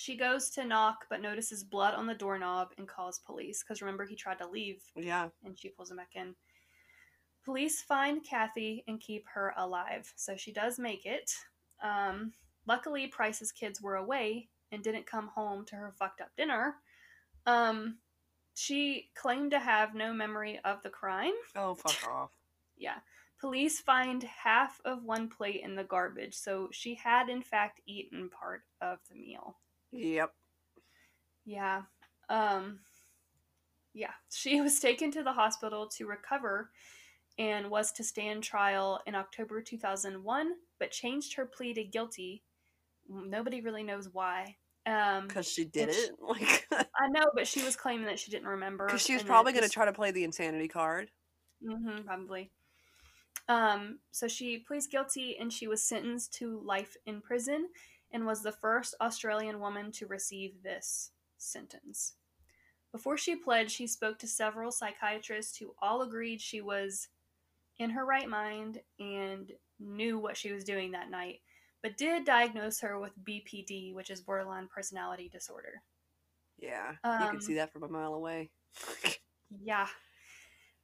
[0.00, 3.64] She goes to knock, but notices blood on the doorknob and calls police.
[3.64, 5.30] Because remember, he tried to leave, Yeah.
[5.42, 6.36] and she pulls him back in.
[7.44, 11.32] Police find Kathy and keep her alive, so she does make it.
[11.82, 12.32] Um,
[12.64, 16.76] luckily, Price's kids were away and didn't come home to her fucked up dinner.
[17.46, 17.98] Um,
[18.54, 21.34] she claimed to have no memory of the crime.
[21.56, 22.30] Oh, fuck off.
[22.76, 22.98] Yeah.
[23.40, 28.30] Police find half of one plate in the garbage, so she had in fact eaten
[28.30, 29.56] part of the meal.
[29.92, 30.32] Yep.
[31.44, 31.82] Yeah.
[32.28, 32.80] Um
[33.94, 36.70] yeah, she was taken to the hospital to recover
[37.38, 42.42] and was to stand trial in October 2001, but changed her plea to guilty.
[43.08, 44.56] Nobody really knows why.
[44.86, 46.10] Um Because she did it.
[46.20, 48.86] Like, I know, but she was claiming that she didn't remember.
[48.86, 51.10] because she was probably going to try to play the insanity card.
[51.64, 52.50] Mm-hmm, probably.
[53.48, 57.68] Um, so she pleads guilty and she was sentenced to life in prison
[58.12, 62.14] and was the first Australian woman to receive this sentence.
[62.92, 67.08] Before she pled, she spoke to several psychiatrists who all agreed she was
[67.78, 71.40] in her right mind and knew what she was doing that night,
[71.82, 75.82] but did diagnose her with BPD, which is borderline personality disorder.
[76.58, 76.92] Yeah.
[77.04, 78.50] you Um, can see that from a mile away.
[79.64, 79.86] Yeah.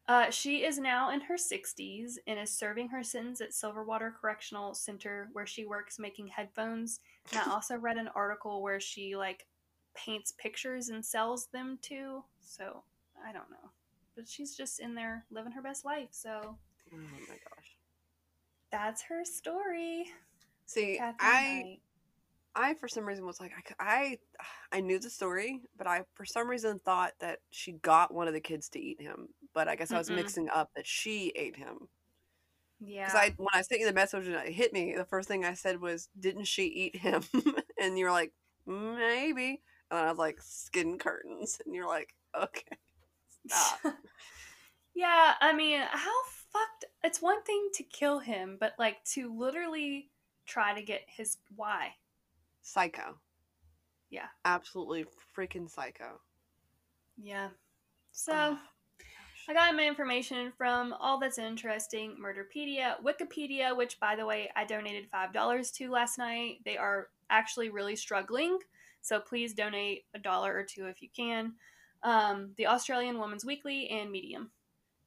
[0.07, 4.75] Uh, she is now in her 60s and is serving her sentence at Silverwater Correctional
[4.75, 7.01] Center where she works making headphones.
[7.33, 9.47] And I also read an article where she like
[9.95, 12.22] paints pictures and sells them too.
[12.41, 12.83] So
[13.27, 13.70] I don't know.
[14.16, 16.09] But she's just in there living her best life.
[16.11, 16.57] So
[16.93, 17.77] oh my gosh.
[18.70, 20.07] that's her story.
[20.66, 21.81] See, Kathy I Knight.
[22.57, 24.18] I for some reason was like I,
[24.72, 28.35] I knew the story, but I for some reason thought that she got one of
[28.35, 29.29] the kids to eat him.
[29.55, 30.16] But I guess I was Mm-mm.
[30.16, 31.89] mixing up that she ate him.
[32.87, 33.07] Yeah.
[33.07, 35.45] Because I when I sent you the message and it hit me, the first thing
[35.45, 37.22] I said was, "Didn't she eat him?"
[37.80, 38.32] and you're like,
[38.66, 42.78] "Maybe." And I was like, "Skin curtains," and you're like, "Okay,
[43.49, 43.80] stop."
[44.95, 46.22] yeah, I mean, how
[46.53, 46.85] fucked.
[47.03, 50.11] It's one thing to kill him, but like to literally
[50.47, 51.39] try to get his.
[51.55, 51.95] Why?
[52.62, 53.18] psycho."
[54.11, 54.28] Yeah.
[54.45, 55.07] absolutely
[55.37, 56.20] freaking psycho.
[57.16, 57.49] Yeah.
[58.12, 58.57] So.
[59.47, 64.64] I got my information from All That's Interesting, Murderpedia, Wikipedia, which by the way I
[64.64, 66.61] donated five dollars to last night.
[66.64, 68.59] They are actually really struggling,
[69.03, 71.53] so please donate a dollar or two if you can.
[72.03, 74.51] Um, the Australian Woman's Weekly and Medium.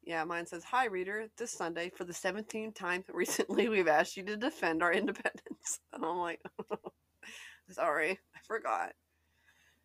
[0.04, 1.28] Yeah, mine says, Hi, reader.
[1.36, 5.80] This Sunday, for the 17th time recently, we've asked you to defend our independence.
[5.94, 6.42] And I'm like,
[7.70, 8.94] Sorry, I forgot.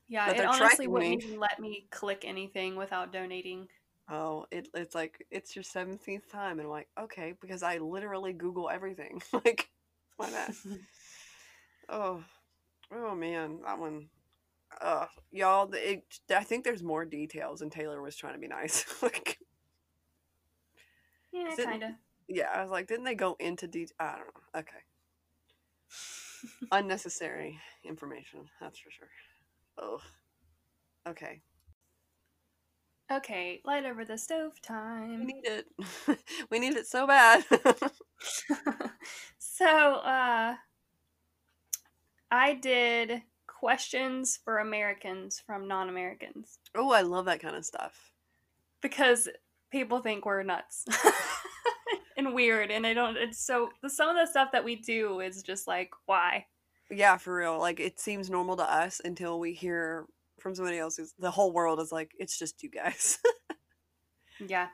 [0.09, 3.67] Yeah, it honestly wouldn't even let me click anything without donating.
[4.11, 6.59] Oh, it, it's like, it's your 17th time.
[6.59, 9.23] And I'm like, Okay, because I literally Google everything.
[9.33, 9.71] like,
[10.17, 10.55] why not?
[11.89, 12.23] Oh,
[12.93, 14.09] oh man, that one.
[14.81, 18.49] Uh, y'all, the- it, I think there's more details, and Taylor was trying to be
[18.49, 18.85] nice.
[19.03, 19.39] like,
[21.33, 21.91] yeah, kind of.
[22.29, 23.95] yeah, I was like, didn't they go into detail?
[24.01, 24.61] I don't know.
[24.61, 24.77] Okay.
[26.71, 29.09] Unnecessary information, that's for sure.
[29.79, 30.01] Oh.
[31.07, 31.43] Okay.
[33.13, 35.27] Okay, light over the stove time.
[35.27, 35.67] We need it.
[36.51, 37.45] we need it so bad.
[39.39, 40.55] so, uh,
[42.31, 48.13] I did questions for Americans from non Americans oh, I love that kind of stuff.
[48.81, 49.29] because
[49.71, 50.87] people think we're nuts
[52.17, 53.19] and weird, and they don't.
[53.19, 56.47] It's so some of the stuff that we do is just like, why?
[56.91, 57.59] Yeah, for real.
[57.59, 60.07] Like it seems normal to us until we hear
[60.43, 63.19] from somebody else who's the whole world is like, it's just you guys.
[64.49, 64.69] Yeah.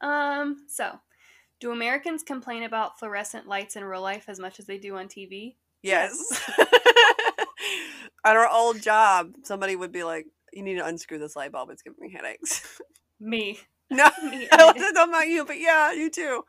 [0.00, 0.98] Um, so
[1.60, 5.08] do Americans complain about fluorescent lights in real life as much as they do on
[5.08, 5.56] TV?
[5.82, 6.16] yes.
[8.26, 11.70] At our old job, somebody would be like, You need to unscrew this light bulb,
[11.70, 12.80] it's giving me headaches.
[13.20, 13.58] Me.
[13.90, 14.10] no.
[14.22, 14.48] Me.
[14.52, 16.44] I wasn't talking about you, but yeah, you too.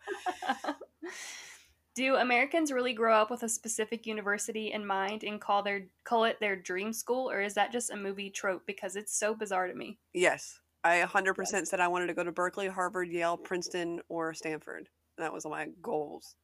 [1.96, 6.26] Do Americans really grow up with a specific university in mind and call their call
[6.26, 8.64] it their dream school, or is that just a movie trope?
[8.68, 9.98] Because it's so bizarre to me.
[10.14, 10.60] Yes.
[10.84, 14.88] I 100% said I wanted to go to Berkeley, Harvard, Yale, Princeton, or Stanford.
[15.18, 16.36] That was my goals.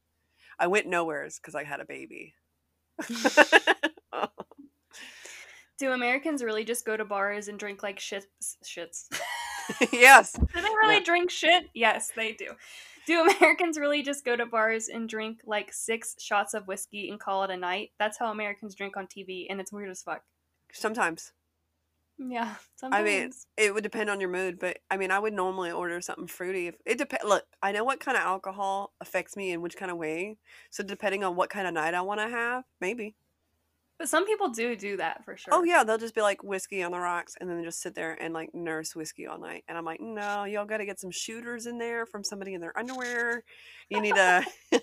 [0.58, 2.34] I went nowheres because I had a baby.
[5.78, 8.24] Do Americans really just go to bars and drink like shits?
[8.64, 9.04] Shits.
[9.92, 10.32] yes.
[10.38, 11.04] Do they really Yeah.
[11.04, 11.64] drink shit?
[11.74, 12.48] Yes, they do.
[13.06, 17.18] Do Americans really just go to bars and drink like six shots of whiskey and
[17.18, 17.90] call it a night?
[17.98, 20.22] That's how Americans drink on TV, and it's weird as fuck.
[20.72, 21.32] Sometimes.
[22.18, 23.00] Yeah, Sometimes.
[23.00, 26.00] I mean, it would depend on your mood, but I mean, I would normally order
[26.00, 26.68] something fruity.
[26.68, 29.90] If it depends, look, I know what kind of alcohol affects me in which kind
[29.90, 30.36] of way.
[30.70, 33.16] So depending on what kind of night I want to have, maybe.
[34.02, 35.54] But some people do do that for oh, sure.
[35.54, 37.94] Oh yeah, they'll just be like whiskey on the rocks, and then they just sit
[37.94, 39.62] there and like nurse whiskey all night.
[39.68, 42.60] And I'm like, no, y'all got to get some shooters in there from somebody in
[42.60, 43.44] their underwear.
[43.90, 44.80] You need a, you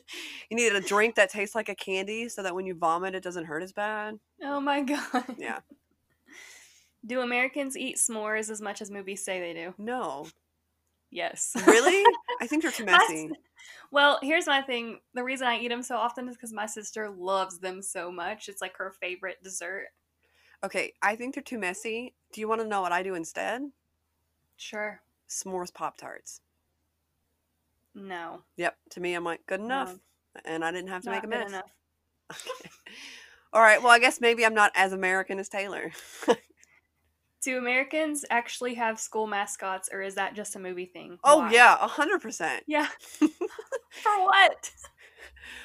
[0.55, 3.43] need a drink that tastes like a candy, so that when you vomit, it doesn't
[3.43, 4.17] hurt as bad.
[4.41, 5.35] Oh my god.
[5.37, 5.59] Yeah.
[7.05, 9.73] Do Americans eat s'mores as much as movies say they do?
[9.77, 10.27] No,
[11.11, 11.51] Yes.
[11.67, 12.05] really?
[12.39, 13.31] I think they're too messy.
[13.91, 14.99] Well, here's my thing.
[15.13, 18.49] The reason I eat them so often is because my sister loves them so much.
[18.49, 19.87] It's like her favorite dessert.
[20.63, 22.13] Okay, I think they're too messy.
[22.33, 23.61] Do you want to know what I do instead?
[24.57, 25.01] Sure.
[25.29, 26.41] S'mores Pop Tarts.
[27.95, 28.43] No.
[28.57, 28.77] Yep.
[28.91, 29.95] To me, I'm like, good enough.
[29.95, 31.49] No, And I didn't have to make a not good mess.
[31.49, 31.71] enough.
[32.31, 32.69] Okay.
[33.51, 33.81] All right.
[33.81, 35.91] Well, I guess maybe I'm not as American as Taylor.
[37.41, 41.19] Do Americans actually have school mascots, or is that just a movie thing?
[41.23, 41.53] Oh, Why?
[41.53, 42.61] yeah, 100%.
[42.67, 42.87] Yeah.
[43.09, 44.71] For what?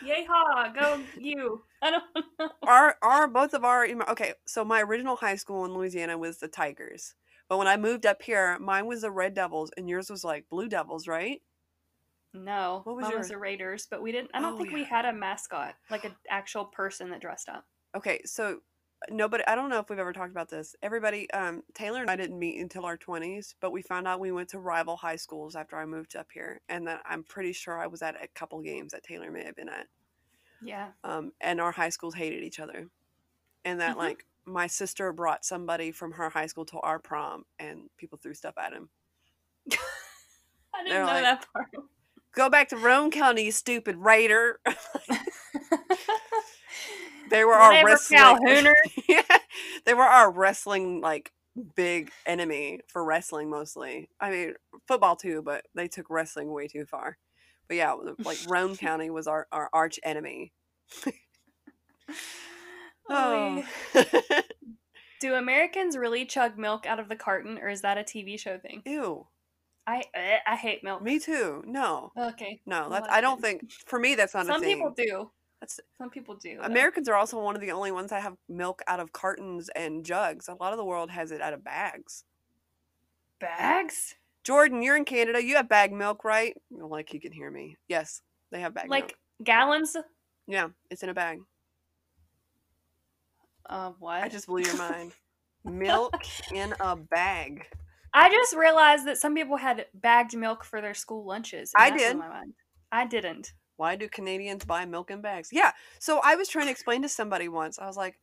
[0.01, 0.73] Yay ha!
[0.75, 1.65] Go you!
[1.83, 2.05] I don't
[2.39, 2.49] know.
[2.67, 6.49] Our, our, both of our, okay, so my original high school in Louisiana was the
[6.49, 7.15] Tigers.
[7.49, 10.49] But when I moved up here, mine was the Red Devils and yours was like
[10.49, 11.43] Blue Devils, right?
[12.35, 13.21] No, What was mine yours?
[13.21, 14.31] was the Raiders, but we didn't.
[14.35, 17.67] I don't Oh, think we had a mascot, like an actual person that dressed up.
[17.95, 18.61] Okay, so
[19.11, 20.75] nobody, I don't know if we've ever talked about this.
[20.83, 24.33] Everybody, um, Taylor and I didn't meet until our 20s, but we found out we
[24.33, 26.61] went to rival high schools after I moved up here.
[26.69, 29.57] And that I'm pretty sure I was at a couple games that Taylor may have
[29.57, 29.87] been at.
[30.63, 30.89] Yeah.
[31.05, 32.89] um, and our high schools hated each other
[33.67, 33.99] and that Mhm.
[33.99, 38.33] like my sister brought somebody from her high school to our prom and people threw
[38.33, 38.89] stuff at him
[39.73, 39.77] I
[40.85, 41.69] didn't They're know like- that part.
[42.35, 44.61] go back to Roane county you stupid raider
[47.31, 48.75] they were our wrestling Calhooner.
[49.09, 49.39] yeah,
[49.87, 51.33] they were our wrestling like
[51.77, 54.55] big enemy for wrestling mostly i mean
[54.89, 57.17] football too but they took wrestling way too far
[57.69, 57.95] but yeah
[58.25, 60.53] like Roane county was our, our arch enemy
[63.09, 63.63] Oh,
[65.21, 68.59] Do Americans really chug milk out of the carton, or is that a TV show
[68.59, 68.83] thing?
[68.85, 69.27] ew
[69.87, 71.03] I eh, I hate milk.
[71.03, 71.63] Me too.
[71.67, 72.61] No, Okay.
[72.67, 72.89] no.
[72.91, 73.07] That's.
[73.11, 73.71] I don't think.
[73.87, 74.77] For me, that's not Some a thing.
[74.77, 75.31] people do.
[75.61, 76.59] That's Some people do.
[76.63, 80.05] Americans are also one of the only ones that have milk out of cartons and
[80.05, 80.49] jugs.
[80.49, 82.25] A lot of the world has it out of bags.
[83.41, 85.43] bags Jordan, you're in Canada.
[85.43, 86.55] You have bag milk, right?
[86.71, 87.77] Like you can hear me.
[87.89, 88.21] Yes,
[88.53, 89.15] they have bag like milk.
[89.43, 89.97] gallons.
[90.47, 91.41] Yeah, it's in a bag.
[93.67, 94.23] Uh, what?
[94.23, 95.13] I just blew your mind.
[95.65, 96.15] milk
[96.53, 97.67] in a bag.
[98.13, 101.73] I just realized that some people had bagged milk for their school lunches.
[101.75, 102.19] I did.
[102.93, 103.55] I didn't.
[103.77, 105.49] Why do Canadians buy milk in bags?
[105.53, 105.73] Yeah.
[105.99, 107.79] So I was trying to explain to somebody once.
[107.79, 108.19] I was like,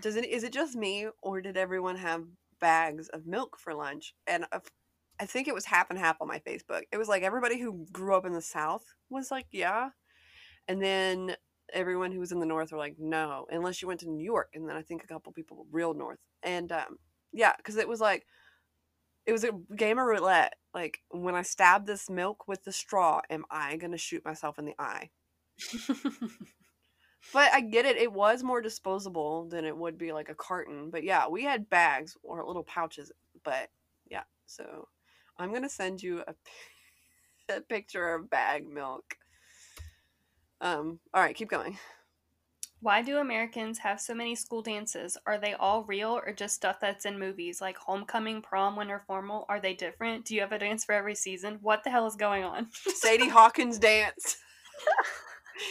[0.00, 0.24] "Does it?
[0.26, 2.24] Is it just me, or did everyone have
[2.60, 4.60] bags of milk for lunch?" And uh,
[5.20, 6.82] I think it was half and half on my Facebook.
[6.92, 9.90] It was like everybody who grew up in the South was like, "Yeah,"
[10.68, 11.36] and then
[11.72, 14.50] everyone who was in the North were like, "No," unless you went to New York.
[14.54, 16.18] And then I think a couple people real North.
[16.42, 16.98] And um,
[17.32, 18.26] yeah, because it was like
[19.26, 20.54] it was a game of roulette.
[20.74, 24.64] Like when I stab this milk with the straw, am I gonna shoot myself in
[24.64, 25.10] the eye?
[27.32, 27.96] But I get it.
[27.96, 30.90] It was more disposable than it would be like a carton.
[30.90, 33.12] But yeah, we had bags or little pouches.
[33.44, 33.70] But
[34.10, 34.88] yeah, so
[35.38, 36.34] I'm gonna send you a,
[37.56, 39.16] a picture of bag milk.
[40.60, 40.98] Um.
[41.14, 41.78] All right, keep going.
[42.82, 45.16] Why do Americans have so many school dances?
[45.24, 49.46] Are they all real or just stuff that's in movies like homecoming, prom, winter formal?
[49.48, 50.24] Are they different?
[50.24, 51.60] Do you have a dance for every season?
[51.62, 52.66] What the hell is going on?
[52.72, 54.36] Sadie Hawkins dance.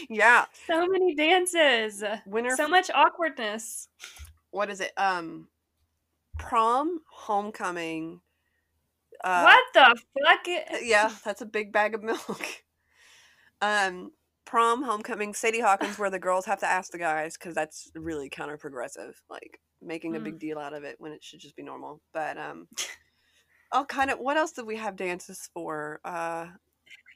[0.09, 2.01] yeah, so many dances.
[2.25, 2.55] winter.
[2.55, 3.89] So much awkwardness.
[4.51, 4.93] what is it?
[4.95, 5.49] Um,
[6.39, 8.21] prom, homecoming.
[9.21, 10.47] Uh, what the fuck?
[10.47, 12.41] Is Yeah, that's a big bag of milk.
[13.63, 14.11] Um,
[14.45, 18.29] prom, homecoming, Sadie Hawkins, where the girls have to ask the guys because that's really
[18.29, 20.23] counter progressive, like making a Mm.
[20.23, 22.01] big deal out of it when it should just be normal.
[22.13, 22.67] But um,
[23.71, 24.19] all kind of.
[24.19, 25.99] What else did we have dances for?
[26.03, 26.47] Uh,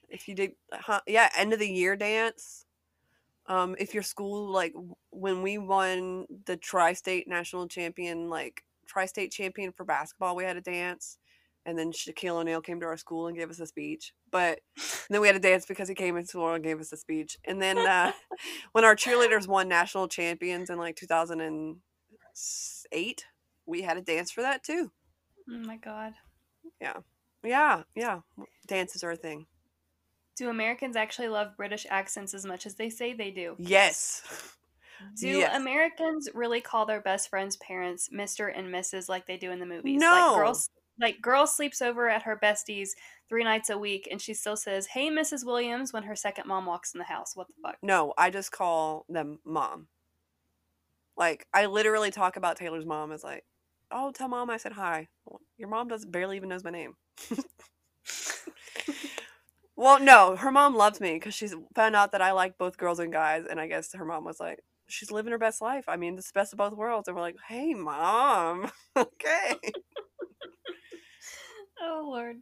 [0.09, 2.65] if you did, huh, yeah, end of the year dance.
[3.47, 4.73] Um, if your school like
[5.11, 10.61] when we won the tri-state national champion, like tri-state champion for basketball, we had a
[10.61, 11.17] dance
[11.65, 14.13] and then Shaquille O'Neal came to our school and gave us a speech.
[14.31, 14.59] But
[15.09, 17.37] then we had a dance because he came into school and gave us a speech.
[17.45, 18.13] And then uh,
[18.71, 23.25] when our cheerleaders won national champions in like 2008,
[23.65, 24.91] we had a dance for that too.
[25.49, 26.13] Oh my god.
[26.81, 26.97] Yeah,
[27.43, 28.19] yeah, yeah.
[28.67, 29.45] Dances are a thing.
[30.37, 33.55] Do Americans actually love British accents as much as they say they do?
[33.57, 34.23] Yes.
[35.19, 35.59] Do Yes.
[35.59, 38.49] Americans really call their best friends' parents Mr.
[38.55, 39.09] and Mrs.
[39.09, 39.99] like they do in the movies?
[39.99, 40.09] No.
[40.09, 40.69] Like girls
[40.99, 42.95] like girl sleeps over at her bestie's
[43.27, 45.45] three nights a week and she still says, Hey Mrs.
[45.45, 47.35] Williams when her second mom walks in the house.
[47.35, 47.77] What the fuck?
[47.81, 49.87] No, I just call them mom.
[51.17, 53.45] Like I literally talk about Taylor's mom as like,
[53.91, 56.95] "Oh, tell mom I said hi." Well, your mom does barely even knows my name.
[59.75, 62.99] well, no, her mom loves me because she's found out that I like both girls
[62.99, 65.95] and guys, and I guess her mom was like, "She's living her best life." I
[65.95, 69.55] mean, it's the best of both worlds, and we're like, "Hey, mom, okay."
[71.81, 72.37] Oh Lord.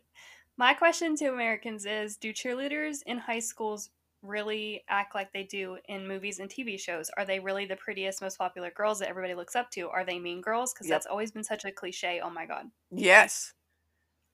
[0.57, 3.89] My question to Americans is Do cheerleaders in high schools
[4.21, 7.09] really act like they do in movies and TV shows?
[7.17, 9.89] Are they really the prettiest, most popular girls that everybody looks up to?
[9.89, 10.73] Are they mean girls?
[10.73, 10.95] Because Yep.
[10.95, 12.21] that's always been such a cliche.
[12.23, 12.67] Oh my God.
[12.91, 13.53] yes,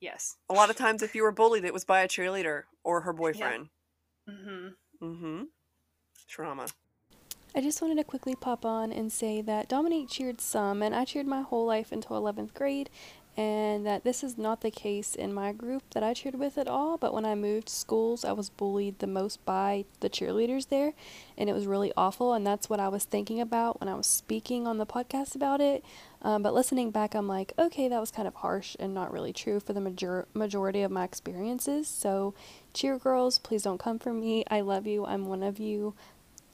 [0.02, 0.38] Yes.
[0.50, 3.14] a lot of times if you were bullied, it was by a cheerleader or her
[3.14, 3.70] boyfriend.
[4.30, 4.44] Mm
[5.00, 5.44] hmm Mm-hmm.
[6.28, 6.68] Trauma.
[7.56, 11.04] I just wanted to quickly pop on and say that Dominique cheered some, and I
[11.04, 12.90] cheered my whole life until 11th grade,
[13.40, 16.68] and that this is not the case in my group that I cheered with at
[16.68, 16.98] all.
[16.98, 20.92] But when I moved schools, I was bullied the most by the cheerleaders there,
[21.38, 22.34] and it was really awful.
[22.34, 25.62] And that's what I was thinking about when I was speaking on the podcast about
[25.62, 25.86] it.
[26.22, 29.32] Um, but listening back, I'm like, okay, that was kind of harsh and not really
[29.32, 31.88] true for the major- majority of my experiences.
[31.88, 32.34] So,
[32.74, 34.44] cheer girls, please don't come for me.
[34.52, 35.06] I love you.
[35.06, 35.94] I'm one of you.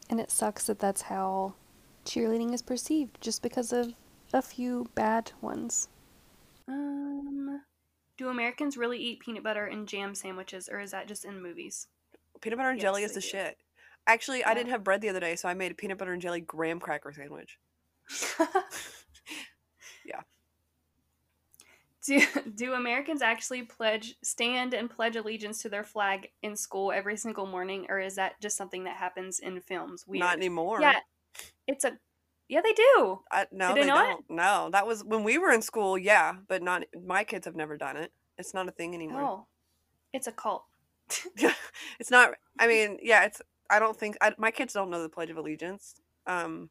[0.08, 1.56] And it sucks that that's how
[2.06, 3.96] cheerleading is perceived just because of
[4.32, 5.88] a few bad ones.
[6.68, 7.62] Um,
[8.18, 11.88] do Americans really eat peanut butter and jam sandwiches, or is that just in movies?
[12.42, 13.28] Peanut butter and Yes, jelly is the do.
[13.28, 13.58] shit.
[14.08, 16.22] Actually, I didn't have bread the other day, so I made a peanut butter and
[16.22, 17.58] jelly graham cracker sandwich.
[20.06, 20.22] Yeah.
[22.06, 22.22] Do,
[22.54, 27.48] do Americans actually pledge stand and pledge allegiance to their flag in school every single
[27.48, 30.06] morning, or is that just something that happens in films?
[30.08, 30.20] Weird.
[30.20, 30.80] Not anymore.
[30.82, 31.00] Yeah,
[31.68, 31.98] it's a
[32.48, 33.22] yeah they do.
[33.32, 34.06] I, no, Did they they, not?
[34.06, 34.30] don't.
[34.30, 35.98] No, that was when we were in school.
[35.98, 38.12] Yeah, but not my kids have never done it.
[38.38, 39.22] It's not a thing anymore.
[39.22, 39.46] Oh,
[40.14, 40.66] it's a cult.
[42.00, 42.32] it's not.
[42.60, 43.42] I mean, yeah, it's.
[43.70, 45.96] I don't think I, my kids don't know the Pledge of Allegiance.
[46.28, 46.70] Um,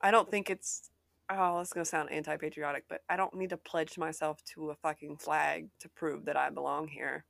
[0.00, 0.90] I don't think it's.
[1.28, 5.16] Oh, it's gonna sound anti-patriotic, but I don't need to pledge myself to a fucking
[5.16, 7.24] flag to prove that I belong here.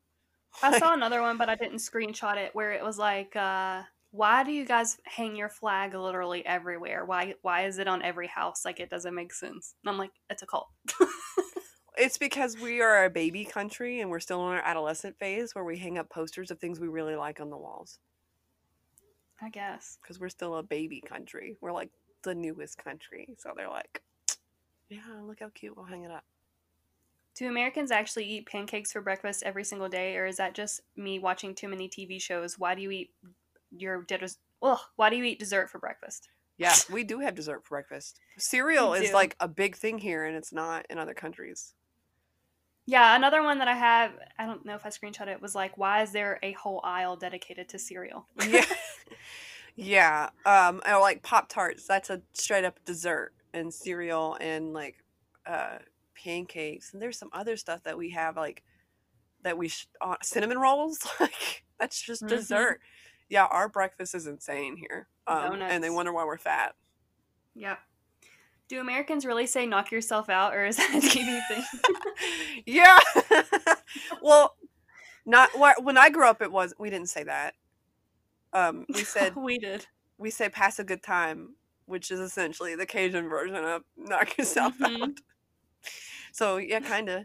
[0.63, 2.55] I saw another one, but I didn't screenshot it.
[2.55, 3.83] Where it was like, uh,
[4.17, 7.05] "Why do you guys hang your flag literally everywhere?
[7.05, 7.35] Why?
[7.43, 8.65] Why is it on every house?
[8.65, 10.69] Like it doesn't make sense." And I'm like, "It's a cult."
[11.97, 15.65] It's because we are a baby country and we're still in our adolescent phase where
[15.65, 17.99] we hang up posters of things we really like on the walls.
[19.41, 19.99] I guess.
[20.03, 21.57] Because we're still a baby country.
[21.61, 21.91] We're like
[22.23, 23.35] the newest country.
[23.39, 24.03] So they're like,
[24.91, 25.75] yeah, look how cute.
[25.75, 26.25] We'll hang it up.
[27.35, 31.19] Do Americans actually eat pancakes for breakfast every single day, or is that just me
[31.19, 32.59] watching too many TV shows?
[32.59, 33.11] Why do you eat
[33.71, 34.29] your dinner?
[34.63, 36.29] Ugh, why do you eat dessert for breakfast?
[36.59, 38.21] Yeah, we do have dessert for breakfast.
[38.39, 41.75] Cereal is like a big thing here and it's not in other countries.
[42.89, 45.77] Yeah, another one that I have, I don't know if I screenshot it, was like,
[45.77, 48.27] why is there a whole aisle dedicated to cereal?
[48.49, 48.65] Yeah.
[49.75, 50.31] yeah.
[50.47, 51.87] Um, or like Pop Tarts.
[51.87, 55.03] That's a straight up dessert and cereal and like
[55.45, 55.79] uh,
[56.15, 56.93] pancakes.
[56.93, 58.63] And there's some other stuff that we have like
[59.43, 61.07] that we sh- uh, cinnamon rolls.
[61.21, 62.29] like that's just Mhm.
[62.29, 62.81] dessert.
[63.29, 65.09] Yeah, our breakfast is insane here.
[65.27, 66.75] Um, and they wonder why we're fat.
[67.55, 67.79] Yep.
[68.69, 72.63] Do Americans really say knock yourself out, or is that a TV thing?
[72.67, 72.99] yeah.
[74.23, 74.57] well,
[75.25, 75.51] not
[75.83, 76.43] when I grew up.
[76.43, 77.55] It was we didn't say that.
[78.53, 79.87] Um, we said we did.
[80.19, 81.55] we say pass a good time,
[81.87, 85.03] which is essentially the Cajun version of knock yourself Mhm.
[85.03, 85.11] out.
[86.33, 87.25] So yeah, kind of.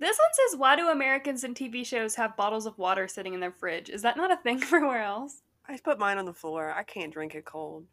[0.00, 3.40] This one says, why do Americans in TV shows have bottles of water sitting in
[3.40, 3.90] their fridge?
[3.90, 5.42] Is that not a thing everywhere else?
[5.68, 6.72] I put mine on the floor.
[6.72, 7.86] I can't drink it cold,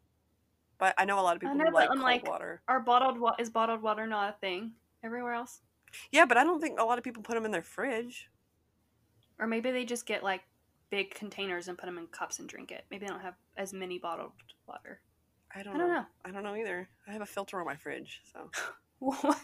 [0.80, 2.62] but I know a lot of people know, who like cold like- water.
[2.68, 4.72] Are bottled wa- is bottled water not a thing
[5.04, 5.60] everywhere else?
[6.12, 8.30] Yeah, but I don't think a lot of people put them in their fridge.
[9.40, 10.42] Or maybe they just get like
[10.90, 12.86] big containers and put them in cups and drink it.
[12.90, 14.32] Maybe they don't have as many bottled
[14.66, 15.02] water.
[15.54, 15.94] I don't, I don't know.
[15.96, 16.06] know.
[16.26, 16.90] I don't know either.
[17.08, 18.50] I have a filter on my fridge, so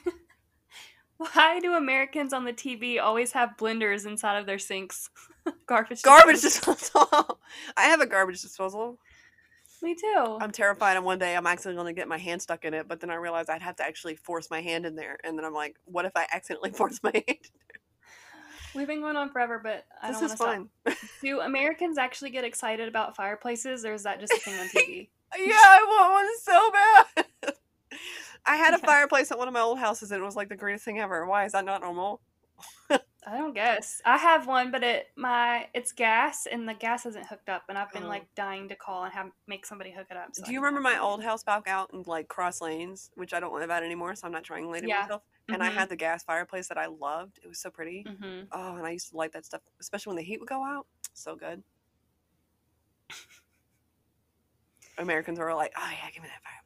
[1.18, 5.10] Why do Americans on the TV always have blenders inside of their sinks?
[5.68, 6.02] garbage.
[6.02, 7.08] garbage disposal.
[7.78, 8.98] I have a garbage disposal.
[9.82, 10.38] Me too.
[10.40, 10.96] I'm terrified.
[10.96, 13.10] And one day I'm actually going to get my hand stuck in it, but then
[13.10, 15.18] I realized I'd have to actually force my hand in there.
[15.24, 17.38] And then I'm like, what if I accidentally force my hand?
[18.74, 20.98] We've been going on forever, but I this don't is want to fun.
[20.98, 21.10] stop.
[21.22, 25.10] Do Americans actually get excited about fireplaces, or is that just a thing on TV?
[25.38, 27.54] yeah, I want one so bad.
[28.46, 28.86] I had a Yeah.
[28.86, 31.26] fireplace at one of my old houses, and it was like the greatest thing ever.
[31.26, 32.22] Why is that not normal?
[33.26, 34.02] I don't guess.
[34.06, 37.78] I have one, but it my it's gas and the gas isn't hooked up, and
[37.78, 38.08] I've been Oh.
[38.08, 40.36] like dying to call and have make somebody hook it up.
[40.36, 43.34] so I Do you remember my old house back out in like cross lanes, which
[43.34, 45.08] I don't live at anymore, so I'm not triangulating Yeah.
[45.08, 45.24] myself.
[45.52, 45.78] And I Mhm.
[45.78, 47.40] had the gas fireplace that I loved.
[47.44, 48.08] It was so pretty.
[48.08, 48.52] Mhm.
[48.52, 50.88] Oh, and I used to like that stuff, especially when the heat would go out.
[51.14, 51.64] So good.
[54.98, 56.63] Americans are like, oh yeah, give me that fireplace.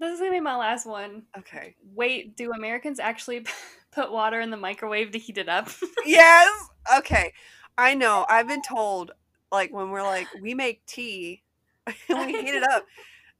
[0.00, 1.24] This is gonna be my last one.
[1.38, 1.76] Okay.
[1.94, 3.44] Wait, do Americans actually
[3.92, 5.68] put water in the microwave to heat it up?
[6.06, 6.50] yes.
[6.96, 7.32] Okay.
[7.76, 8.24] I know.
[8.28, 9.12] I've been told,
[9.52, 11.42] like, when we're like, we make tea
[11.86, 12.86] and we heat it up,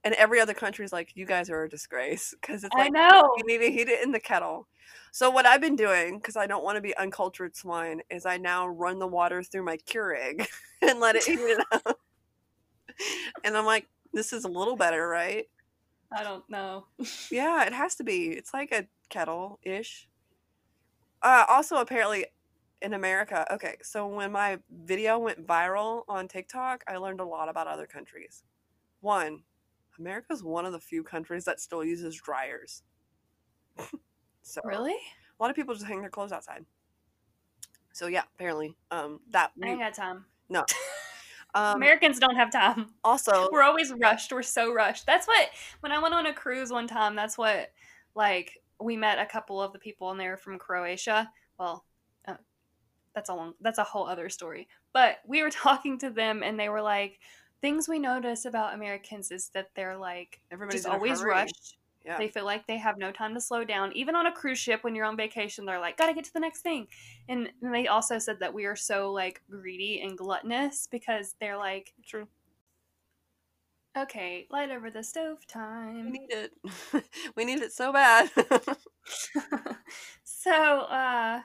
[0.04, 3.34] and every other country's like, you guys are a disgrace because it's I know.
[3.38, 4.68] you need to heat it in the kettle.
[5.12, 8.36] So what I've been doing, because I don't want to be uncultured swine, is I
[8.36, 10.46] now run the water through my Keurig
[10.82, 11.98] and let it heat it up.
[13.44, 15.46] and I'm like, this is a little better, right?
[16.12, 16.86] I don't know.
[17.30, 18.28] Yeah, it has to be.
[18.30, 20.08] It's like a kettle ish.
[21.22, 22.26] Uh, also, apparently,
[22.82, 27.48] in America, okay, so when my video went viral on TikTok, I learned a lot
[27.48, 28.42] about other countries.
[29.00, 29.42] One,
[29.98, 32.82] America's one of the few countries that still uses dryers.
[34.42, 34.92] so Really?
[34.94, 36.64] a lot of people just hang their clothes outside.
[37.92, 40.24] So yeah, apparently, um, that I ain't got time.
[40.48, 40.64] no.
[41.54, 42.90] Um, Americans don't have time.
[43.04, 44.32] also, We're always rushed.
[44.32, 45.06] We're so rushed.
[45.06, 45.48] That's what
[45.80, 47.16] when I went on a cruise one time.
[47.16, 47.72] That's what
[48.14, 51.30] like we met a couple of the people and they were from Croatia.
[51.58, 51.84] Well,
[52.26, 52.34] uh,
[53.14, 53.54] that's a long.
[53.60, 54.68] That's a whole other story.
[54.92, 57.18] But we were talking to them and they were like,
[57.60, 61.76] things we notice about Americans is that they're like everybody's just in a always rushed.
[62.04, 62.16] Yeah.
[62.16, 63.92] They feel like they have no time to slow down.
[63.92, 66.40] Even on a cruise ship, when you're on vacation, they're like, gotta get to the
[66.40, 66.88] next thing.
[67.28, 71.92] And they also said that we are so like greedy and gluttonous because they're like,
[72.06, 72.26] True.
[73.96, 76.06] okay, light over the stove time.
[76.06, 76.52] We need it.
[77.36, 78.30] we need it so bad.
[80.24, 81.40] so, uh,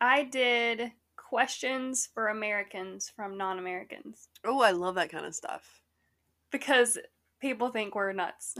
[0.00, 5.80] I did questions for Americans from non Americans oh, I love that kind of stuff.
[6.50, 6.98] because
[7.44, 8.54] people think we're nuts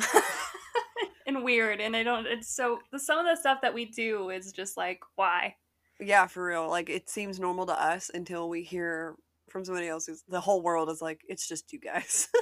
[1.26, 2.26] and weird, and i don't.
[2.26, 5.56] It's so some of the stuff that we do is just like, why?
[5.98, 6.68] Yeah, for real.
[6.68, 9.16] Like it seems normal to us until we hear
[9.48, 12.28] from somebody else who's the whole world is like, it's just you guys.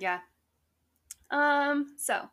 [0.00, 0.18] Yeah.
[1.30, 2.28] Um, so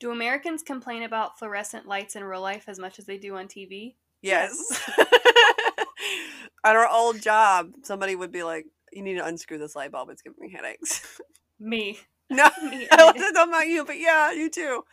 [0.00, 3.48] do Americans complain about fluorescent lights in real life as much as they do on
[3.48, 3.96] TV?
[4.22, 4.56] yes.
[6.64, 10.08] At our old job, somebody would be like, You need to unscrew this light bulb,
[10.08, 11.20] it's giving me headaches.
[11.60, 11.98] Me.
[12.30, 12.48] no.
[12.62, 12.88] Me.
[12.90, 14.84] I wasn't talking about you, but yeah, you too.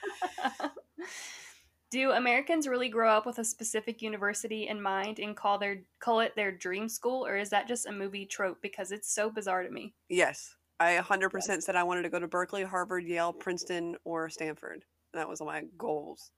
[1.92, 6.20] do Americans really grow up with a specific university in mind and call their call
[6.20, 9.64] it their dream school, or is that just a movie trope because it's so bizarre
[9.64, 9.94] to me?
[10.10, 10.56] Yes.
[10.80, 14.84] I 100% said I wanted to go to Berkeley, Harvard, Yale, Princeton, or Stanford.
[15.14, 16.32] That was my goals.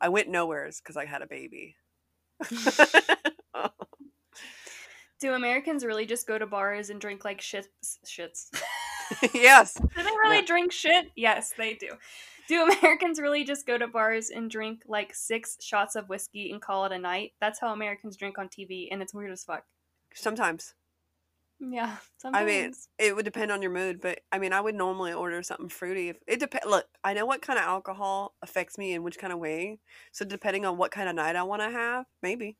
[0.00, 1.76] I went nowheres because I had a baby.
[5.18, 7.68] Do Americans really just go to bars and drink like shits
[8.04, 8.48] shits?
[9.34, 9.74] yes.
[9.74, 10.46] Do they really No.
[10.46, 11.10] drink shit?
[11.16, 11.90] Yes, they do.
[12.48, 16.60] Do Americans really just go to bars and drink like six shots of whiskey and
[16.62, 17.32] call it a night?
[17.40, 19.64] That's how Americans drink on TV, and it's weird as fuck.
[20.14, 20.74] Sometimes.
[21.58, 21.96] Yeah,
[22.34, 25.42] I mean, it would depend on your mood, but I mean, I would normally order
[25.42, 26.10] something fruity.
[26.10, 29.32] If it depends, look, I know what kind of alcohol affects me in which kind
[29.32, 29.78] of way.
[30.12, 32.58] So depending on what kind of night I want to have, maybe.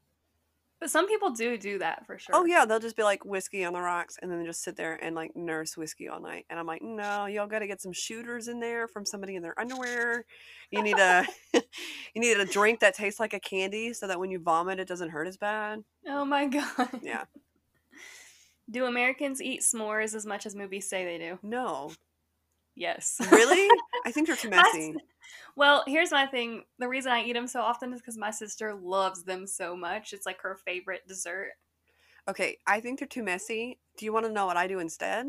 [0.80, 2.34] But some people do do that for oh, sure.
[2.34, 4.94] Oh yeah, they'll just be like whiskey on the rocks, and then just sit there
[5.02, 6.46] and like nurse whiskey all night.
[6.50, 9.42] And I'm like, no, y'all got to get some shooters in there from somebody in
[9.42, 10.24] their underwear.
[10.70, 11.62] You need a, you
[12.20, 15.10] need a drink that tastes like a candy, so that when you vomit, it doesn't
[15.10, 15.82] hurt as bad.
[16.06, 17.00] Oh my god.
[17.02, 17.24] Yeah.
[18.68, 21.38] Do Americans eat s'mores as much as movies say they do?
[21.42, 21.92] No,
[22.76, 23.16] Yes.
[23.32, 23.68] really?
[24.04, 24.94] I think they're too messy.
[25.56, 26.64] Well, here's my thing.
[26.78, 30.12] The reason I eat them so often is because my sister loves them so much.
[30.12, 31.52] It's like her favorite dessert.
[32.28, 33.78] Okay, I think they're too messy.
[33.96, 35.26] Do you want to know what I do instead?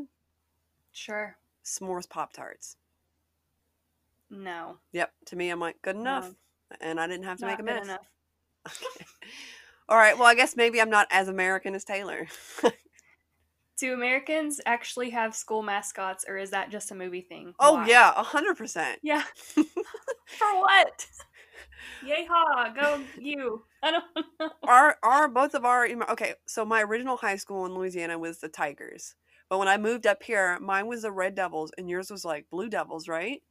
[0.92, 1.38] Sure.
[1.64, 2.78] S'mores Pop Tarts.
[4.30, 4.78] No.
[4.94, 5.12] Yep.
[5.28, 6.34] To me, I'm like, good enough.
[6.72, 6.78] No.
[6.82, 7.86] And I didn't have to not make a good mess.
[7.86, 8.08] enough.
[8.68, 9.06] Okay.
[9.88, 10.18] All right.
[10.18, 12.28] Well, I guess maybe I'm not as American as Taylor.
[13.78, 17.54] Do Americans actually have school mascots, or is that just a movie thing?
[17.60, 17.88] Oh, Why?
[17.88, 18.98] yeah, a 100%.
[19.02, 19.24] Yeah.
[20.38, 21.08] For what?
[22.02, 22.70] Yay ha!
[22.76, 23.66] Go you!
[23.84, 24.04] I don't
[24.40, 24.50] know.
[24.68, 28.50] Our, our, both of our, okay, so my original high school in Louisiana was the
[28.50, 29.16] Tigers.
[29.50, 32.50] But when I moved up here, mine was the Red Devils and yours was like
[32.50, 33.42] Blue Devils, right?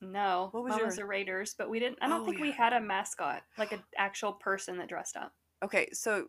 [0.00, 0.96] No, What was mine was yours?
[0.96, 1.98] the Raiders, but we didn't.
[2.00, 5.34] I don't Oh, think we had a mascot, like an actual person that dressed up.
[5.62, 6.28] Okay, so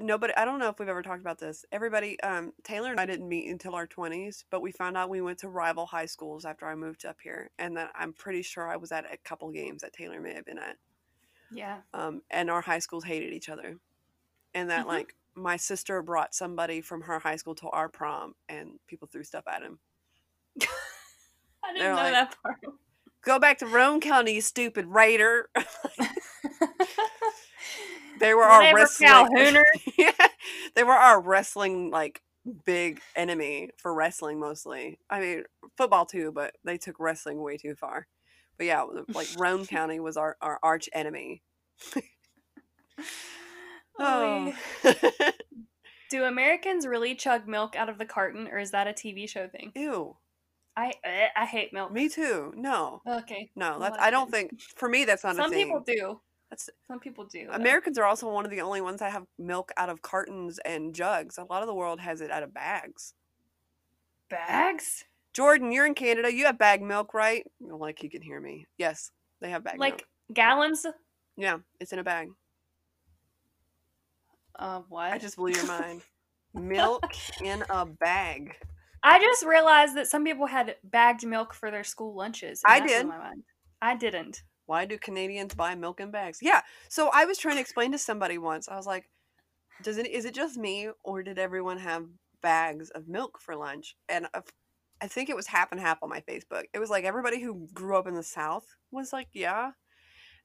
[0.00, 1.64] nobody I don't know if we've ever talked about this.
[1.72, 5.20] Everybody um Taylor and I didn't meet until our 20s, but we found out we
[5.20, 8.68] went to rival high schools after I moved up here and that I'm pretty sure
[8.68, 10.76] I was at a couple games that Taylor may have been at.
[11.52, 11.78] Yeah.
[11.94, 13.78] Um and our high schools hated each other.
[14.54, 14.88] And that Mhm.
[14.88, 19.22] like my sister brought somebody from her high school to our prom and people threw
[19.22, 19.78] stuff at him.
[20.62, 22.58] I didn't They're know like- that part.
[23.26, 25.50] Go back to Roane County, you stupid raider.
[28.20, 29.56] they were our wrestling
[29.98, 30.12] yeah,
[30.76, 32.22] they were our wrestling like
[32.64, 35.00] big enemy for wrestling mostly.
[35.10, 35.42] I mean,
[35.76, 38.06] football too, but they took wrestling way too far.
[38.58, 41.42] But yeah, like Roane County was our, our arch enemy.
[43.98, 44.54] Oh, Ollie.
[44.84, 45.30] Oh.
[46.10, 49.48] Do Americans really chug milk out of the carton, or is that a TV show
[49.48, 49.72] thing?
[49.74, 50.16] Ew.
[50.76, 51.92] I eh, I hate milk.
[51.92, 52.52] Me too.
[52.56, 53.00] No.
[53.08, 53.50] Okay.
[53.56, 55.66] No, that's I don't think for me that's not Some a thing.
[55.66, 56.20] people do.
[56.50, 57.46] That's Some people do.
[57.46, 57.54] though.
[57.54, 60.94] Americans are also one of the only ones that have milk out of cartons and
[60.94, 61.38] jugs.
[61.38, 63.14] A lot of the world has it out of bags.
[64.30, 65.04] bags.
[65.32, 66.32] Jordan, you're in Canada.
[66.32, 67.44] You have bag milk, right?
[67.60, 68.66] Like he can hear me.
[68.78, 69.10] Yes,
[69.40, 69.80] they have bag milk.
[69.80, 70.34] like milk.
[70.34, 70.86] gallons.
[71.36, 72.28] Yeah, it's in a bag.
[74.58, 75.12] Uh, what?
[75.12, 76.02] I just blew your mind.
[76.54, 77.12] milk
[77.42, 78.56] in a bag.
[79.02, 82.62] I just realized that some people had bagged milk for their school lunches.
[82.64, 83.06] I did.
[83.06, 83.42] My mind.
[83.80, 84.42] I didn't.
[84.66, 86.38] Why do Canadians buy milk in bags?
[86.42, 86.62] Yeah.
[86.88, 88.68] So I was trying to explain to somebody once.
[88.68, 89.08] I was like,
[89.82, 90.08] "Does it?
[90.08, 92.06] Is it just me, or did everyone have
[92.42, 94.42] bags of milk for lunch?" And I
[95.00, 96.64] I think it was half and half on my Facebook.
[96.72, 99.72] It was like everybody who grew up in the South was like, "Yeah,"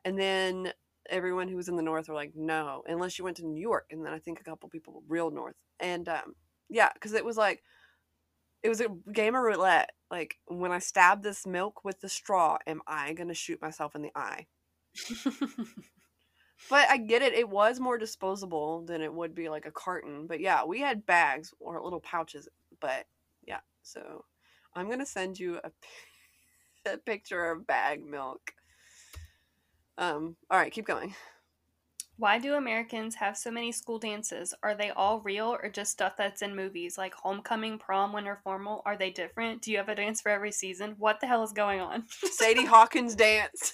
[0.06, 0.74] and then
[1.10, 3.88] everyone who was in the North were like, "No," unless you went to New York.
[3.92, 5.56] And then I think a couple people real North.
[5.80, 6.36] And um,
[6.70, 7.64] yeah, because it was like
[8.64, 9.92] it was a game of roulette.
[10.10, 14.02] Like when I stab this milk with the straw, am I gonna shoot myself in
[14.02, 14.48] the eye?
[16.70, 17.34] But I get it.
[17.34, 20.28] It was more disposable than it would be like a carton.
[20.28, 22.48] But yeah, we had bags or little pouches.
[22.80, 23.06] But
[23.48, 24.26] yeah, so
[24.76, 25.72] I'm gonna send you a,
[26.92, 28.54] a picture of bag milk.
[29.98, 30.36] Um.
[30.50, 31.16] All right, keep going.
[32.18, 34.54] Why do Americans have so many school dances?
[34.62, 38.84] Are they all real or just stuff that's in movies like homecoming, prom, winter formal?
[38.86, 39.62] Are they different?
[39.62, 40.96] Do you have a dance for every season?
[41.00, 42.04] What the hell is going on?
[42.32, 43.74] Sadie Hawkins dance.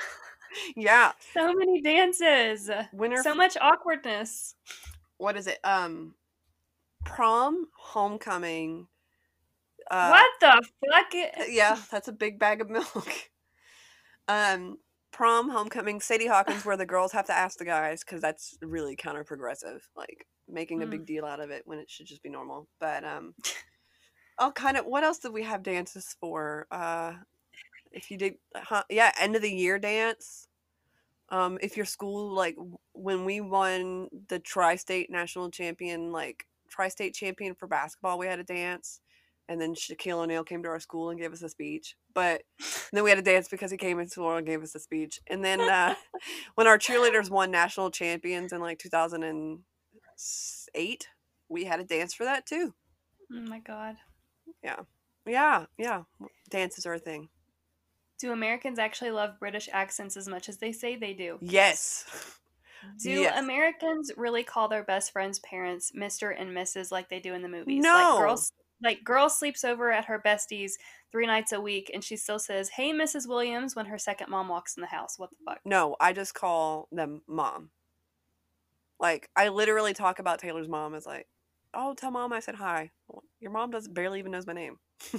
[0.76, 2.70] yeah, so many dances.
[2.92, 3.22] winter.
[3.22, 4.56] So much awkwardness.
[5.16, 5.58] what is it?
[5.64, 6.14] Um,
[7.04, 8.88] prom, homecoming.
[9.90, 10.62] Uh, what the
[10.92, 11.48] fuck?
[11.48, 13.08] yeah, that's a big bag of milk.
[14.28, 14.78] Um,
[15.12, 18.96] prom, homecoming, Sadie Hawkins, where the girls have to ask the guys because that's really
[18.96, 20.90] counter progressive, like making a Mm.
[20.90, 22.68] big deal out of it when it should just be normal.
[22.78, 23.34] But um,
[24.38, 24.86] all kind of.
[24.86, 26.66] What else did we have dances for?
[26.70, 27.14] Uh,
[27.92, 30.48] if you did, huh, yeah, end of the year dance.
[31.28, 32.56] Um, if your school like
[32.92, 38.44] when we won the tri-state national champion, like tri-state champion for basketball, we had a
[38.44, 39.00] dance
[39.50, 41.96] and then Shaquille O'Neal came to our school and gave us a speech.
[42.14, 42.42] But
[42.92, 45.20] then we had to dance because he came into school and gave us a speech.
[45.26, 45.96] And then uh,
[46.54, 51.08] when our cheerleaders won national champions in like 2008,
[51.48, 52.74] we had a dance for that too.
[53.32, 53.96] Oh my god.
[54.62, 54.82] Yeah,
[55.26, 56.02] yeah, yeah.
[56.48, 57.28] Dances are a thing.
[58.20, 61.38] Do Americans actually love British accents as much as they say they do?
[61.40, 62.04] Yes.
[63.02, 63.38] Do Yes.
[63.38, 66.34] Americans really call their best friend's parents Mr.
[66.34, 66.90] and Mrs.
[66.90, 67.82] like they do in the movies?
[67.82, 67.92] No.
[67.92, 68.52] Like girls
[68.82, 70.78] like girl sleeps over at her bestie's
[71.12, 73.28] three nights a week and she still says, Hey Mrs.
[73.28, 75.18] Williams when her second mom walks in the house.
[75.18, 75.60] What the fuck?
[75.64, 77.70] No, I just call them mom.
[79.00, 81.26] Like I literally talk about Taylor's mom as like,
[81.72, 82.90] "Oh, tell mom I said hi."
[83.40, 84.78] Your mom does barely even knows my name.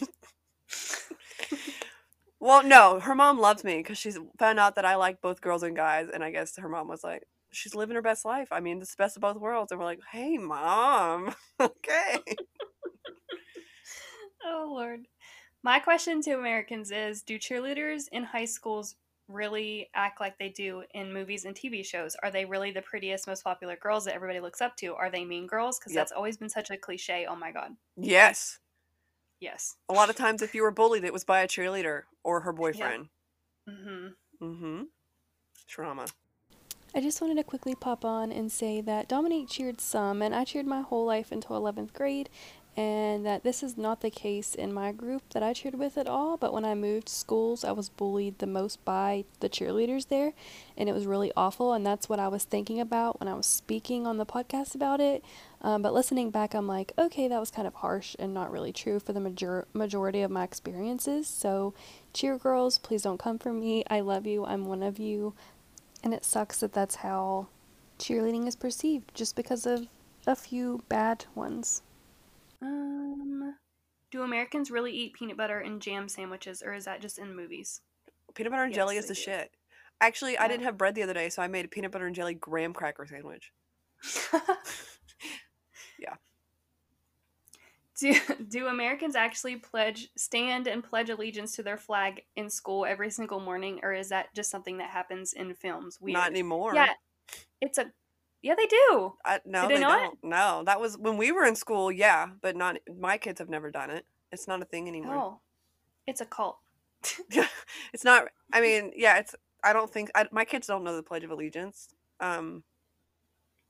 [2.40, 5.64] well, no, her mom loves me because she's found out that I like both girls
[5.64, 8.60] and guys, and I guess her mom was like, "She's living her best life." I
[8.60, 12.20] mean, it's the best of both worlds, and we're like, "Hey, mom, okay."
[14.46, 15.08] Oh Lord.
[15.64, 18.96] My question to Americans is Do cheerleaders in high schools
[19.28, 22.16] really act like they do in movies and TV shows?
[22.24, 24.94] Are they really the prettiest, most popular girls that everybody looks up to?
[24.96, 25.80] Are they mean girls?
[25.80, 26.02] Because Yep.
[26.02, 27.26] that's always been such a cliche.
[27.30, 27.76] Oh my God.
[27.96, 28.60] yes,
[29.40, 29.76] Yes.
[29.90, 32.54] a lot of times if you were bullied, it was by a cheerleader or her
[32.54, 33.10] boyfriend.
[33.70, 33.84] Mm
[34.40, 34.82] hmm Mm-hmm.
[35.68, 36.06] Trauma.
[36.94, 40.44] I just wanted to quickly pop on and say that Dominique cheered some, and I
[40.44, 42.30] cheered my whole life until 11th grade,
[42.78, 46.08] and that this is not the case in my group that I cheered with at
[46.08, 46.38] all.
[46.38, 50.32] But when I moved schools, I was bullied the most by the cheerleaders there,
[50.78, 51.74] and it was really awful.
[51.74, 55.02] And that's what I was thinking about when I was speaking on the podcast about
[55.02, 55.24] it.
[55.62, 58.72] Um, but listening back, I'm like, okay, that was kind of harsh and not really
[58.72, 61.28] true for the major- majority of my experiences.
[61.28, 61.74] So,
[62.14, 63.84] cheer girls, please don't come for me.
[63.90, 64.46] I love you.
[64.46, 65.34] I'm one of you.
[66.04, 67.48] And it sucks that that's how
[68.00, 69.88] cheerleading is perceived just because of
[70.26, 71.84] a few bad ones.
[72.62, 73.58] Um,
[74.12, 77.82] do Americans really eat peanut butter and jam sandwiches, or is that just in movies?
[78.36, 79.16] Peanut butter and Yes, jelly is they the do.
[79.16, 79.56] shit.
[80.02, 80.50] Actually, I Yeah.
[80.50, 82.74] didn't have bread the other day, so I made a peanut butter and jelly graham
[82.74, 83.54] cracker sandwich.
[85.98, 86.16] Yeah.
[87.98, 88.14] Do
[88.48, 93.40] do Americans actually pledge stand and pledge allegiance to their flag in school every single
[93.40, 96.00] morning, or is that just something that happens in films?
[96.00, 96.14] Weird.
[96.14, 96.74] Not anymore.
[96.74, 96.94] Yeah,
[97.62, 97.94] it's a
[98.42, 99.14] yeah they do.
[99.26, 100.18] I, no, Do they, they don't.
[100.24, 101.92] No, that was when we were in school.
[101.92, 104.06] Yeah, but not my kids have never done it.
[104.32, 105.16] It's not a thing anymore.
[105.16, 105.40] Oh,
[106.08, 106.58] it's a cult.
[107.94, 108.28] it's not.
[108.54, 109.36] I mean, yeah, it's.
[109.64, 111.90] I don't think I, my kids don't know the Pledge of Allegiance.
[112.20, 112.64] Um,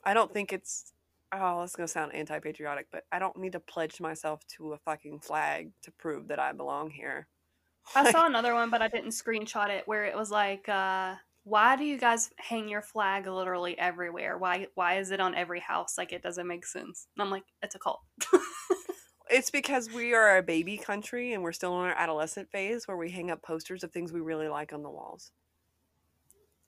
[0.03, 0.93] I don't think it's.
[1.33, 5.19] Oh, it's gonna sound anti-patriotic, but I don't need to pledge myself to a fucking
[5.19, 7.27] flag to prove that I belong here.
[7.95, 9.87] I saw another one, but I didn't screenshot it.
[9.87, 14.37] Where it was like, uh, "Why do you guys hang your flag literally everywhere?
[14.37, 14.67] Why?
[14.75, 15.97] Why is it on every house?
[15.97, 18.01] Like it doesn't make sense." And I'm like, "It's a cult."
[19.31, 22.97] It's because we are a baby country and we're still in our adolescent phase where
[22.97, 25.31] we hang up posters of things we really like on the walls.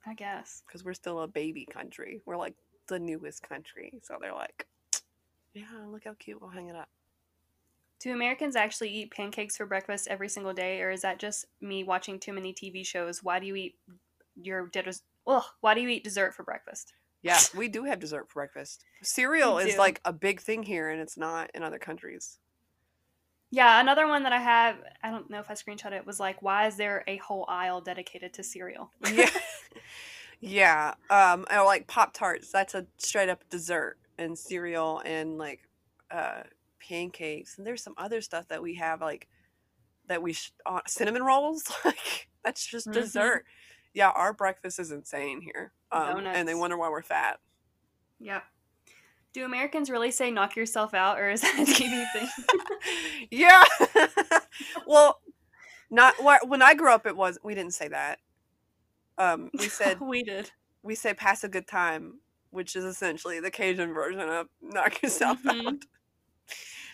[0.06, 0.64] I guess.
[0.66, 2.22] Because we're still a baby country.
[2.26, 2.56] We're like
[2.88, 4.00] the newest country.
[4.04, 4.66] So they're like,
[5.54, 6.40] yeah, look how cute.
[6.40, 6.88] We'll hang it up.
[8.00, 11.84] Do Americans actually eat pancakes for breakfast every single day, or is that just me
[11.84, 13.24] watching too many TV shows?
[13.24, 13.76] Why do you eat
[14.42, 15.04] your dinners?
[15.26, 16.94] well, why do you eat dessert for breakfast?
[17.22, 18.84] Yeah, we do have dessert for breakfast.
[19.02, 22.40] Cereal is like a big thing here and it's not in other countries.
[23.52, 26.42] Yeah, another one that I have, I don't know if I screenshot it, was like,
[26.42, 28.90] why is there a whole aisle dedicated to cereal?
[29.14, 29.30] Yeah.
[30.42, 30.94] yeah.
[31.10, 32.52] Um, or like Pop Tarts.
[32.52, 35.62] That's a straight up dessert and cereal and like
[36.12, 36.44] uh,
[36.86, 37.58] pancakes.
[37.58, 39.28] And there's some other stuff that we have like
[40.08, 41.64] that we sh- uh, cinnamon rolls.
[41.86, 42.94] like that's just Mhm.
[42.94, 43.46] dessert.
[43.94, 45.72] Yeah, our breakfast is insane here.
[45.92, 47.40] Um, and they wonder why we're fat.
[48.20, 48.44] Yep.
[49.34, 53.28] Do Americans really say knock yourself out, or is that a TV thing?
[53.32, 53.64] yeah.
[54.88, 55.20] well,
[55.90, 56.16] not
[56.48, 57.06] when I grew up.
[57.06, 58.20] It was we didn't say that.
[59.18, 60.52] Um, we said we did.
[60.84, 62.20] we say pass a good time,
[62.52, 65.68] which is essentially the Cajun version of knock yourself Mhm.
[65.68, 65.76] out.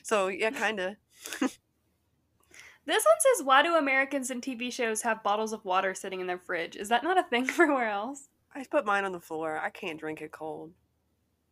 [0.03, 0.95] So yeah, kind of.
[2.89, 6.27] This one says, why do Americans in TV shows have bottles of water sitting in
[6.27, 6.75] their fridge?
[6.75, 8.29] Is that not a thing everywhere else?
[8.55, 9.59] I put mine on the floor.
[9.59, 10.71] I can't drink it cold,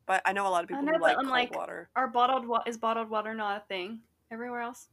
[0.07, 1.89] but I know a lot of people know, like cold like- water.
[1.95, 3.99] Are bottled wa- is bottled water not a thing
[4.31, 4.88] everywhere else?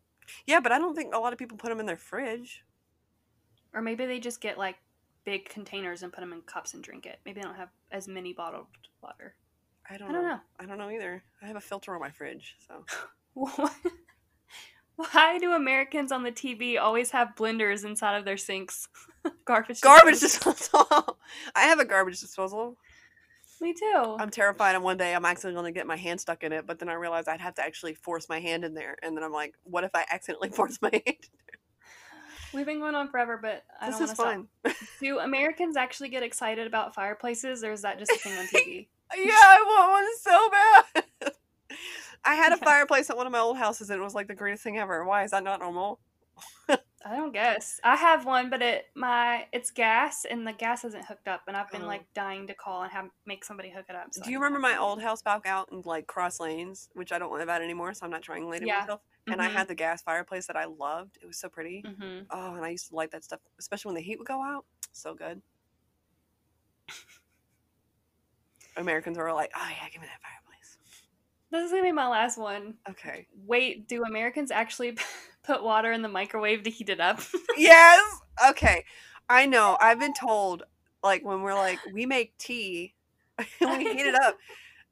[0.46, 2.62] Yeah, but I don't think a lot of people put them in their fridge.
[3.72, 4.76] Or maybe they just get like
[5.24, 7.20] big containers and put them in cups and drink it.
[7.24, 8.66] Maybe they don't have as many bottled
[9.02, 9.34] water.
[9.88, 10.28] I don't, I don't know.
[10.28, 10.40] know.
[10.60, 11.22] I don't know either.
[11.42, 12.84] I have a filter on my fridge, so
[14.96, 18.88] Why do Americans on the TV always have blenders inside of their sinks?
[19.44, 19.80] Garbage.
[19.80, 20.86] garbage disposal.
[21.54, 22.76] I have a garbage disposal.
[23.60, 24.16] Me too.
[24.18, 24.74] I'm terrified.
[24.74, 26.88] And one day I'm actually going to get my hand stuck in it, but then
[26.88, 28.96] I realized I'd have to actually force my hand in there.
[29.02, 31.16] And then I'm like, what if I accidentally force my hand?
[32.52, 34.26] We've been going on forever, but I this don't is to stop.
[34.26, 34.74] fun.
[35.00, 38.86] Do Americans actually get excited about fireplaces, or is that just a thing on TV?
[39.16, 41.32] yeah, I want one so bad.
[42.24, 42.64] I had a Yeah.
[42.64, 45.04] fireplace at one of my old houses, and it was like the greatest thing ever.
[45.04, 46.00] Why is that not normal?
[47.06, 47.80] I don't guess.
[47.84, 51.56] I have one, but it my it's gas, and the gas isn't hooked up, and
[51.56, 51.86] I've been Oh.
[51.86, 54.14] like dying to call and have make somebody hook it up.
[54.14, 57.18] so Do you remember my old house back out in like Cross Lanes, which I
[57.18, 58.80] don't live at anymore, so I'm not trying triangulating Yeah.
[58.80, 59.02] myself.
[59.26, 59.52] And I Mhm.
[59.52, 61.18] had the gas fireplace that I loved.
[61.22, 61.82] It was so pretty.
[61.82, 62.26] Mhm.
[62.30, 64.64] Oh, and I used to like that stuff, especially when the heat would go out.
[64.92, 65.42] So good.
[68.76, 70.43] Americans are like, oh yeah, give me that fireplace.
[71.54, 72.74] This is gonna be my last one.
[72.90, 73.28] Okay.
[73.46, 74.98] Wait, do Americans actually
[75.44, 77.20] put water in the microwave to heat it up?
[77.56, 78.02] yes.
[78.48, 78.84] Okay.
[79.28, 79.78] I know.
[79.80, 80.64] I've been told,
[81.04, 82.94] like, when we're like, we make tea
[83.38, 83.46] and
[83.78, 84.36] we heat it up,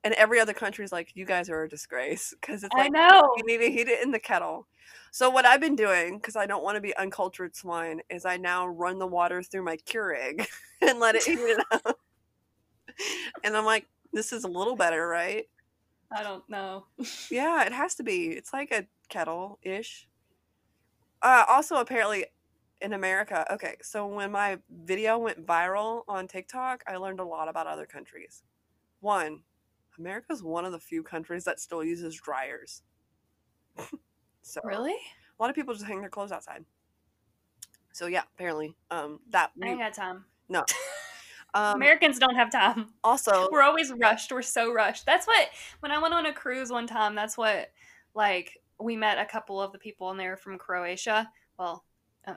[0.04, 3.34] and every other country's like, you guys are a disgrace because it's like, I know.
[3.38, 4.68] you need to heat it in the kettle.
[5.10, 8.36] So what I've been doing, because I don't want to be uncultured swine, is I
[8.36, 10.46] now run the water through my Keurig
[10.80, 11.98] and let it heat it up.
[13.42, 15.46] and I'm like, this is a little better, right?
[16.14, 16.86] I don't know.
[17.30, 18.26] Yeah, it has to be.
[18.28, 20.08] It's like a kettle ish.
[21.22, 22.26] Uh, also, apparently,
[22.80, 27.48] in America, okay, so when my video went viral on TikTok, I learned a lot
[27.48, 28.42] about other countries.
[29.00, 29.42] One,
[29.98, 32.82] America's one of the few countries that still uses dryers.
[34.42, 34.92] so Really?
[34.92, 36.64] a lot of people just hang their clothes outside.
[37.92, 40.24] So yeah, apparently, um, that I ain't got time.
[40.48, 40.64] no.
[41.55, 42.94] Um, Americans don't have time.
[43.05, 44.32] also, We're always rushed.
[44.32, 45.05] We're so rushed.
[45.05, 45.48] That's what
[45.80, 47.14] when I went on a cruise one time.
[47.14, 47.70] That's what
[48.14, 51.30] like we met a couple of the people and they were from Croatia.
[51.59, 51.84] Well,
[52.26, 52.34] uh,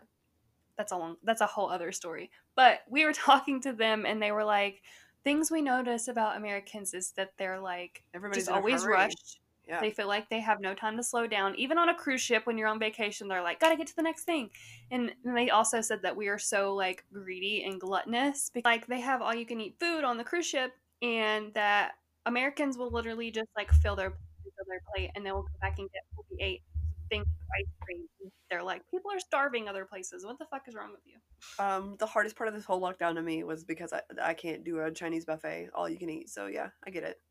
[0.77, 1.15] that's a long.
[1.23, 2.29] That's a whole other story.
[2.55, 4.81] But we were talking to them and they were like,
[5.23, 9.39] things we notice about Americans is that they're like Everybody's just in a always rushed.
[9.67, 9.79] Yeah.
[9.81, 11.55] They feel like they have no time to slow down.
[11.55, 14.03] Even on a cruise ship, when you're on vacation, they're like, "Gotta get to the
[14.03, 14.51] next thing."
[14.91, 18.87] And then they also said that we are so like greedy and gluttonous, because, like
[18.87, 21.93] they have all you can eat food on the cruise ship, and that
[22.25, 25.75] Americans will literally just like fill their fill their plate, and then we'll go back
[25.79, 26.61] and get what we ate
[27.09, 28.05] things of ice cream.
[28.49, 30.25] They're like, people are starving other places.
[30.25, 31.17] What the fuck is wrong with you?
[31.63, 34.63] Um, the hardest part of this whole lockdown to me was because I, I can't
[34.63, 36.29] do a Chinese buffet, all you can eat.
[36.29, 37.21] So yeah, I get it.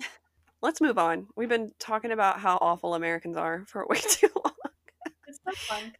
[0.64, 1.26] Let's move on.
[1.36, 4.54] We've been talking about how awful Americans are for way too long.
[5.28, 5.92] It's so fun.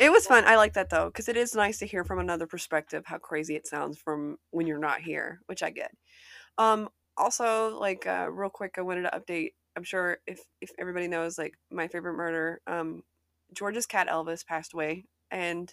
[0.00, 0.42] It was fun.
[0.44, 3.54] I like that though, because it is nice to hear from another perspective how crazy
[3.54, 5.92] it sounds from when you're not here, which I get.
[6.58, 9.52] Um, also, like uh, real quick, I wanted to update.
[9.76, 13.04] I'm sure if if everybody knows, like my favorite murder, um,
[13.54, 15.72] Georgia's cat Elvis passed away, and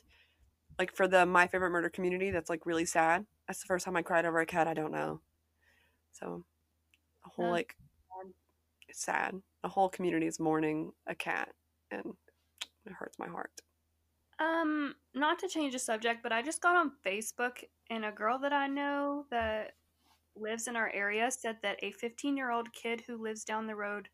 [0.77, 3.25] like for the my favorite murder community, that's like really sad.
[3.47, 5.21] That's the first time I cried over a cat I don't know.
[6.11, 6.45] So,
[7.25, 7.75] a whole That's like
[8.87, 9.35] it's sad.
[9.63, 11.49] A whole community is mourning a cat,
[11.91, 12.13] and
[12.85, 13.51] it hurts my heart.
[14.39, 18.37] Um, not to change the subject, but I just got on Facebook and a girl
[18.39, 19.73] that I know that
[20.35, 23.75] lives in our area said that a 15 year old kid who lives down the
[23.75, 24.09] road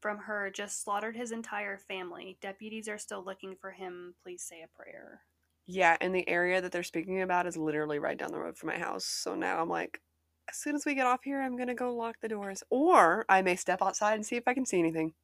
[0.00, 2.38] from her just slaughtered his entire family.
[2.40, 4.14] Deputies are still looking for him.
[4.22, 5.20] Please say a prayer.
[5.66, 8.68] Yeah, and the area that they're speaking about is literally right down the road from
[8.68, 9.04] my house.
[9.04, 10.00] So now I'm like,
[10.48, 13.42] as soon as we get off here, I'm gonna go lock the doors, or I
[13.42, 15.14] may step outside and see if I can see anything.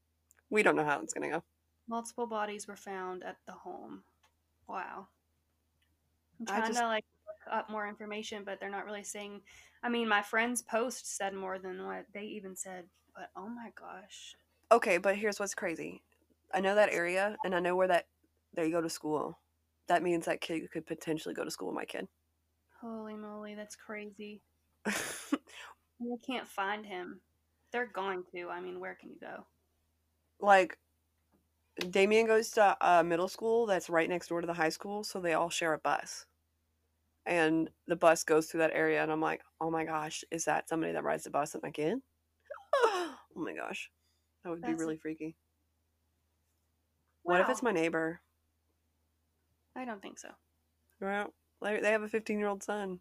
[0.51, 1.43] We don't know how it's gonna go.
[1.89, 4.05] Multiple bodies were found at the home.
[4.69, 5.09] Wow.
[6.41, 9.43] I'm trying just- to like look up more information, but they're not really saying.
[9.83, 13.71] I mean, my friend's post said more than what they even said, but oh my
[13.75, 14.37] gosh.
[14.71, 16.03] Okay, but here's what's crazy.
[16.55, 18.07] I know that area, and I know where that
[18.55, 19.39] they go to school.
[19.89, 22.09] That means that kid could potentially go to school with my kid.
[22.81, 24.43] Holy moly, that's crazy.
[26.05, 27.21] You can't find him.
[27.73, 28.49] They're going to.
[28.49, 29.47] I mean, where can you go?
[30.41, 30.77] like
[31.91, 35.21] Damien goes to a middle school that's right next door to the high school, so
[35.21, 36.27] they all share a bus.
[37.25, 40.69] And the bus goes through that area, and I'm like, oh my gosh, is that
[40.69, 41.99] somebody that rides the bus with my kid?
[42.85, 43.89] oh my gosh,
[44.43, 45.37] that would be That's- really freaky.
[47.23, 48.21] What if it's my neighbor?
[49.77, 50.29] I don't think so.
[51.01, 52.99] Well, they they have a 15 year old son.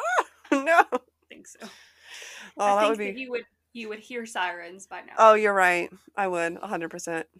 [0.52, 0.84] no.
[1.32, 1.58] I think so.
[2.58, 3.20] Oh, I that think would that be.
[3.20, 5.14] you would you would hear sirens by now.
[5.16, 5.90] Oh, you're right.
[6.16, 7.26] I would 100%.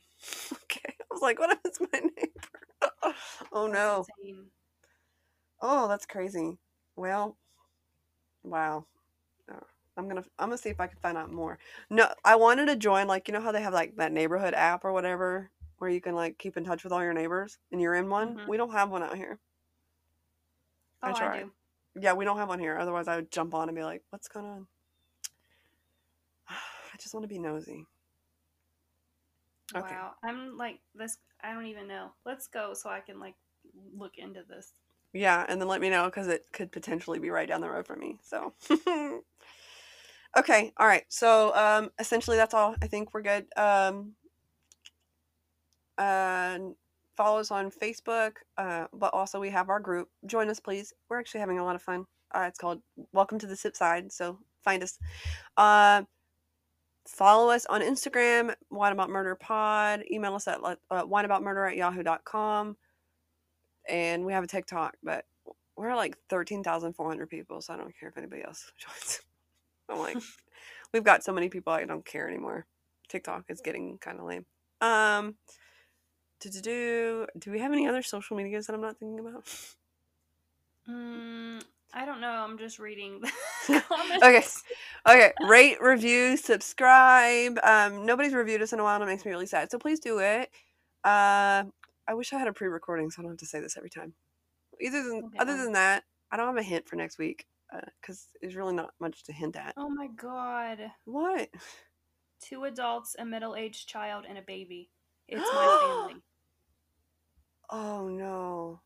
[0.65, 0.95] Okay.
[0.99, 3.15] I was like, what if it's my neighbor?
[3.53, 4.07] oh no.
[5.61, 6.59] Oh, that's crazy.
[6.97, 7.37] Well,
[8.45, 8.87] wow.
[9.51, 9.61] Oh,
[9.97, 11.59] I'm gonna I'm gonna see if I can find out more.
[11.91, 14.85] No, I wanted to join like you know how they have like that neighborhood app
[14.85, 17.95] or whatever where you can like keep in touch with all your neighbors and you're
[17.95, 18.37] in one.
[18.37, 18.49] Mhm.
[18.49, 19.39] We don't have one out here.
[21.03, 21.53] Oh, I I, do.
[22.01, 22.79] Yeah, we don't have one here.
[22.79, 24.67] Otherwise, I would jump on and be like, "What's going on?"
[26.49, 27.87] I just want to be nosy.
[29.75, 29.95] Okay.
[29.95, 30.13] Wow.
[30.23, 31.19] I'm like this.
[31.43, 32.13] I don't even know.
[32.25, 33.35] Let's go so I can like
[33.97, 34.73] look into this.
[35.13, 37.87] Yeah, and then let me know because it could potentially be right down the road
[37.87, 38.19] for me.
[38.23, 38.55] So,
[40.39, 41.05] okay, all right.
[41.09, 42.75] So, um, essentially, that's all.
[42.81, 43.47] I think we're good.
[43.55, 44.15] Um,
[45.99, 46.75] and
[47.17, 50.09] follow us on Facebook, uh, but also we have our group.
[50.27, 50.93] Join us, please.
[51.09, 52.07] We're actually having a lot of fun.
[52.35, 52.81] Uh, it's called
[53.13, 54.13] Welcome to the Sip Side.
[54.13, 54.99] So find us.
[55.57, 56.03] Uh,
[57.07, 60.05] follow us on Instagram, Wine About Murder Pod.
[60.11, 62.77] Email us at uh, wineaboutmurder at yahoo.com.
[63.89, 65.25] And we have a TikTok, but
[65.77, 69.21] we're like 13,400 people, so I don't care if anybody else joins.
[69.89, 70.19] I'm like,
[70.93, 72.67] we've got so many people, I don't care anymore.
[73.09, 74.47] TikTok is getting kind of lame.
[74.81, 75.35] Um,
[76.43, 79.45] do, do, do, do we have any other social medias that I'm not thinking about?
[80.89, 81.63] Mm,
[81.95, 82.31] I don't know.
[82.31, 83.23] I'm just reading.
[84.23, 84.45] Okay.
[85.09, 87.59] Okay, rate, review, subscribe.
[87.65, 89.71] Um, nobody's reviewed us in a while, and it makes me really sad.
[89.71, 90.51] So please do it.
[91.05, 91.65] Uh,
[92.07, 94.15] I wish I had a pre-recording, so I don't have to say this every time.
[94.81, 95.39] Either than Okay.
[95.39, 97.47] other than that, I don't have a hint for next week
[98.01, 99.75] because there's really not much to hint at.
[99.77, 100.93] Oh my god.
[101.05, 101.49] What?
[102.41, 104.91] Two adults, a middle-aged child, and a baby.
[105.29, 106.23] It's my family.
[107.73, 108.81] Oh no.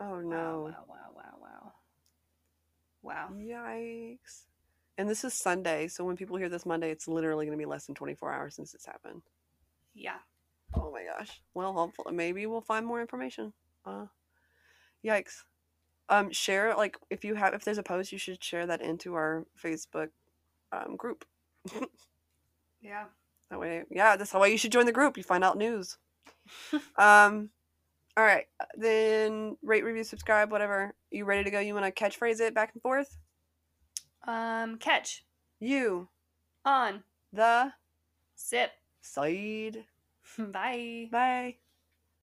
[0.00, 0.72] Oh no.
[0.76, 1.72] Wow, wow, wow, wow, wow.
[3.02, 3.28] Wow.
[3.32, 4.46] Yikes.
[4.98, 7.68] And this is Sunday, so when people hear this Monday, it's literally going to be
[7.68, 9.22] less than 24 hours since it's happened.
[9.94, 10.18] Yeah.
[10.74, 11.40] Oh my gosh.
[11.54, 13.52] Well, hopefully, maybe we'll find more information.
[13.86, 14.06] Uh,
[15.06, 15.44] yikes.
[16.08, 19.14] Um, share like if you have if there's a post, you should share that into
[19.14, 20.08] our Facebook
[20.72, 21.24] um, group.
[22.82, 23.04] Yeah.
[23.50, 25.16] That way, yeah, that's the way you should join the group.
[25.16, 25.98] You find out news.
[26.96, 27.50] Um,
[28.16, 28.46] all right,
[28.76, 30.94] then rate, review, subscribe, whatever.
[31.10, 31.60] You ready to go?
[31.60, 33.16] You want to catchphrase it back and forth?
[34.26, 35.24] Um, catch.
[35.60, 36.08] You.
[36.64, 37.02] On.
[37.32, 37.72] The.
[38.34, 38.72] Sip.
[39.00, 39.84] Side.
[40.38, 41.08] Bye.
[41.10, 41.56] Bye.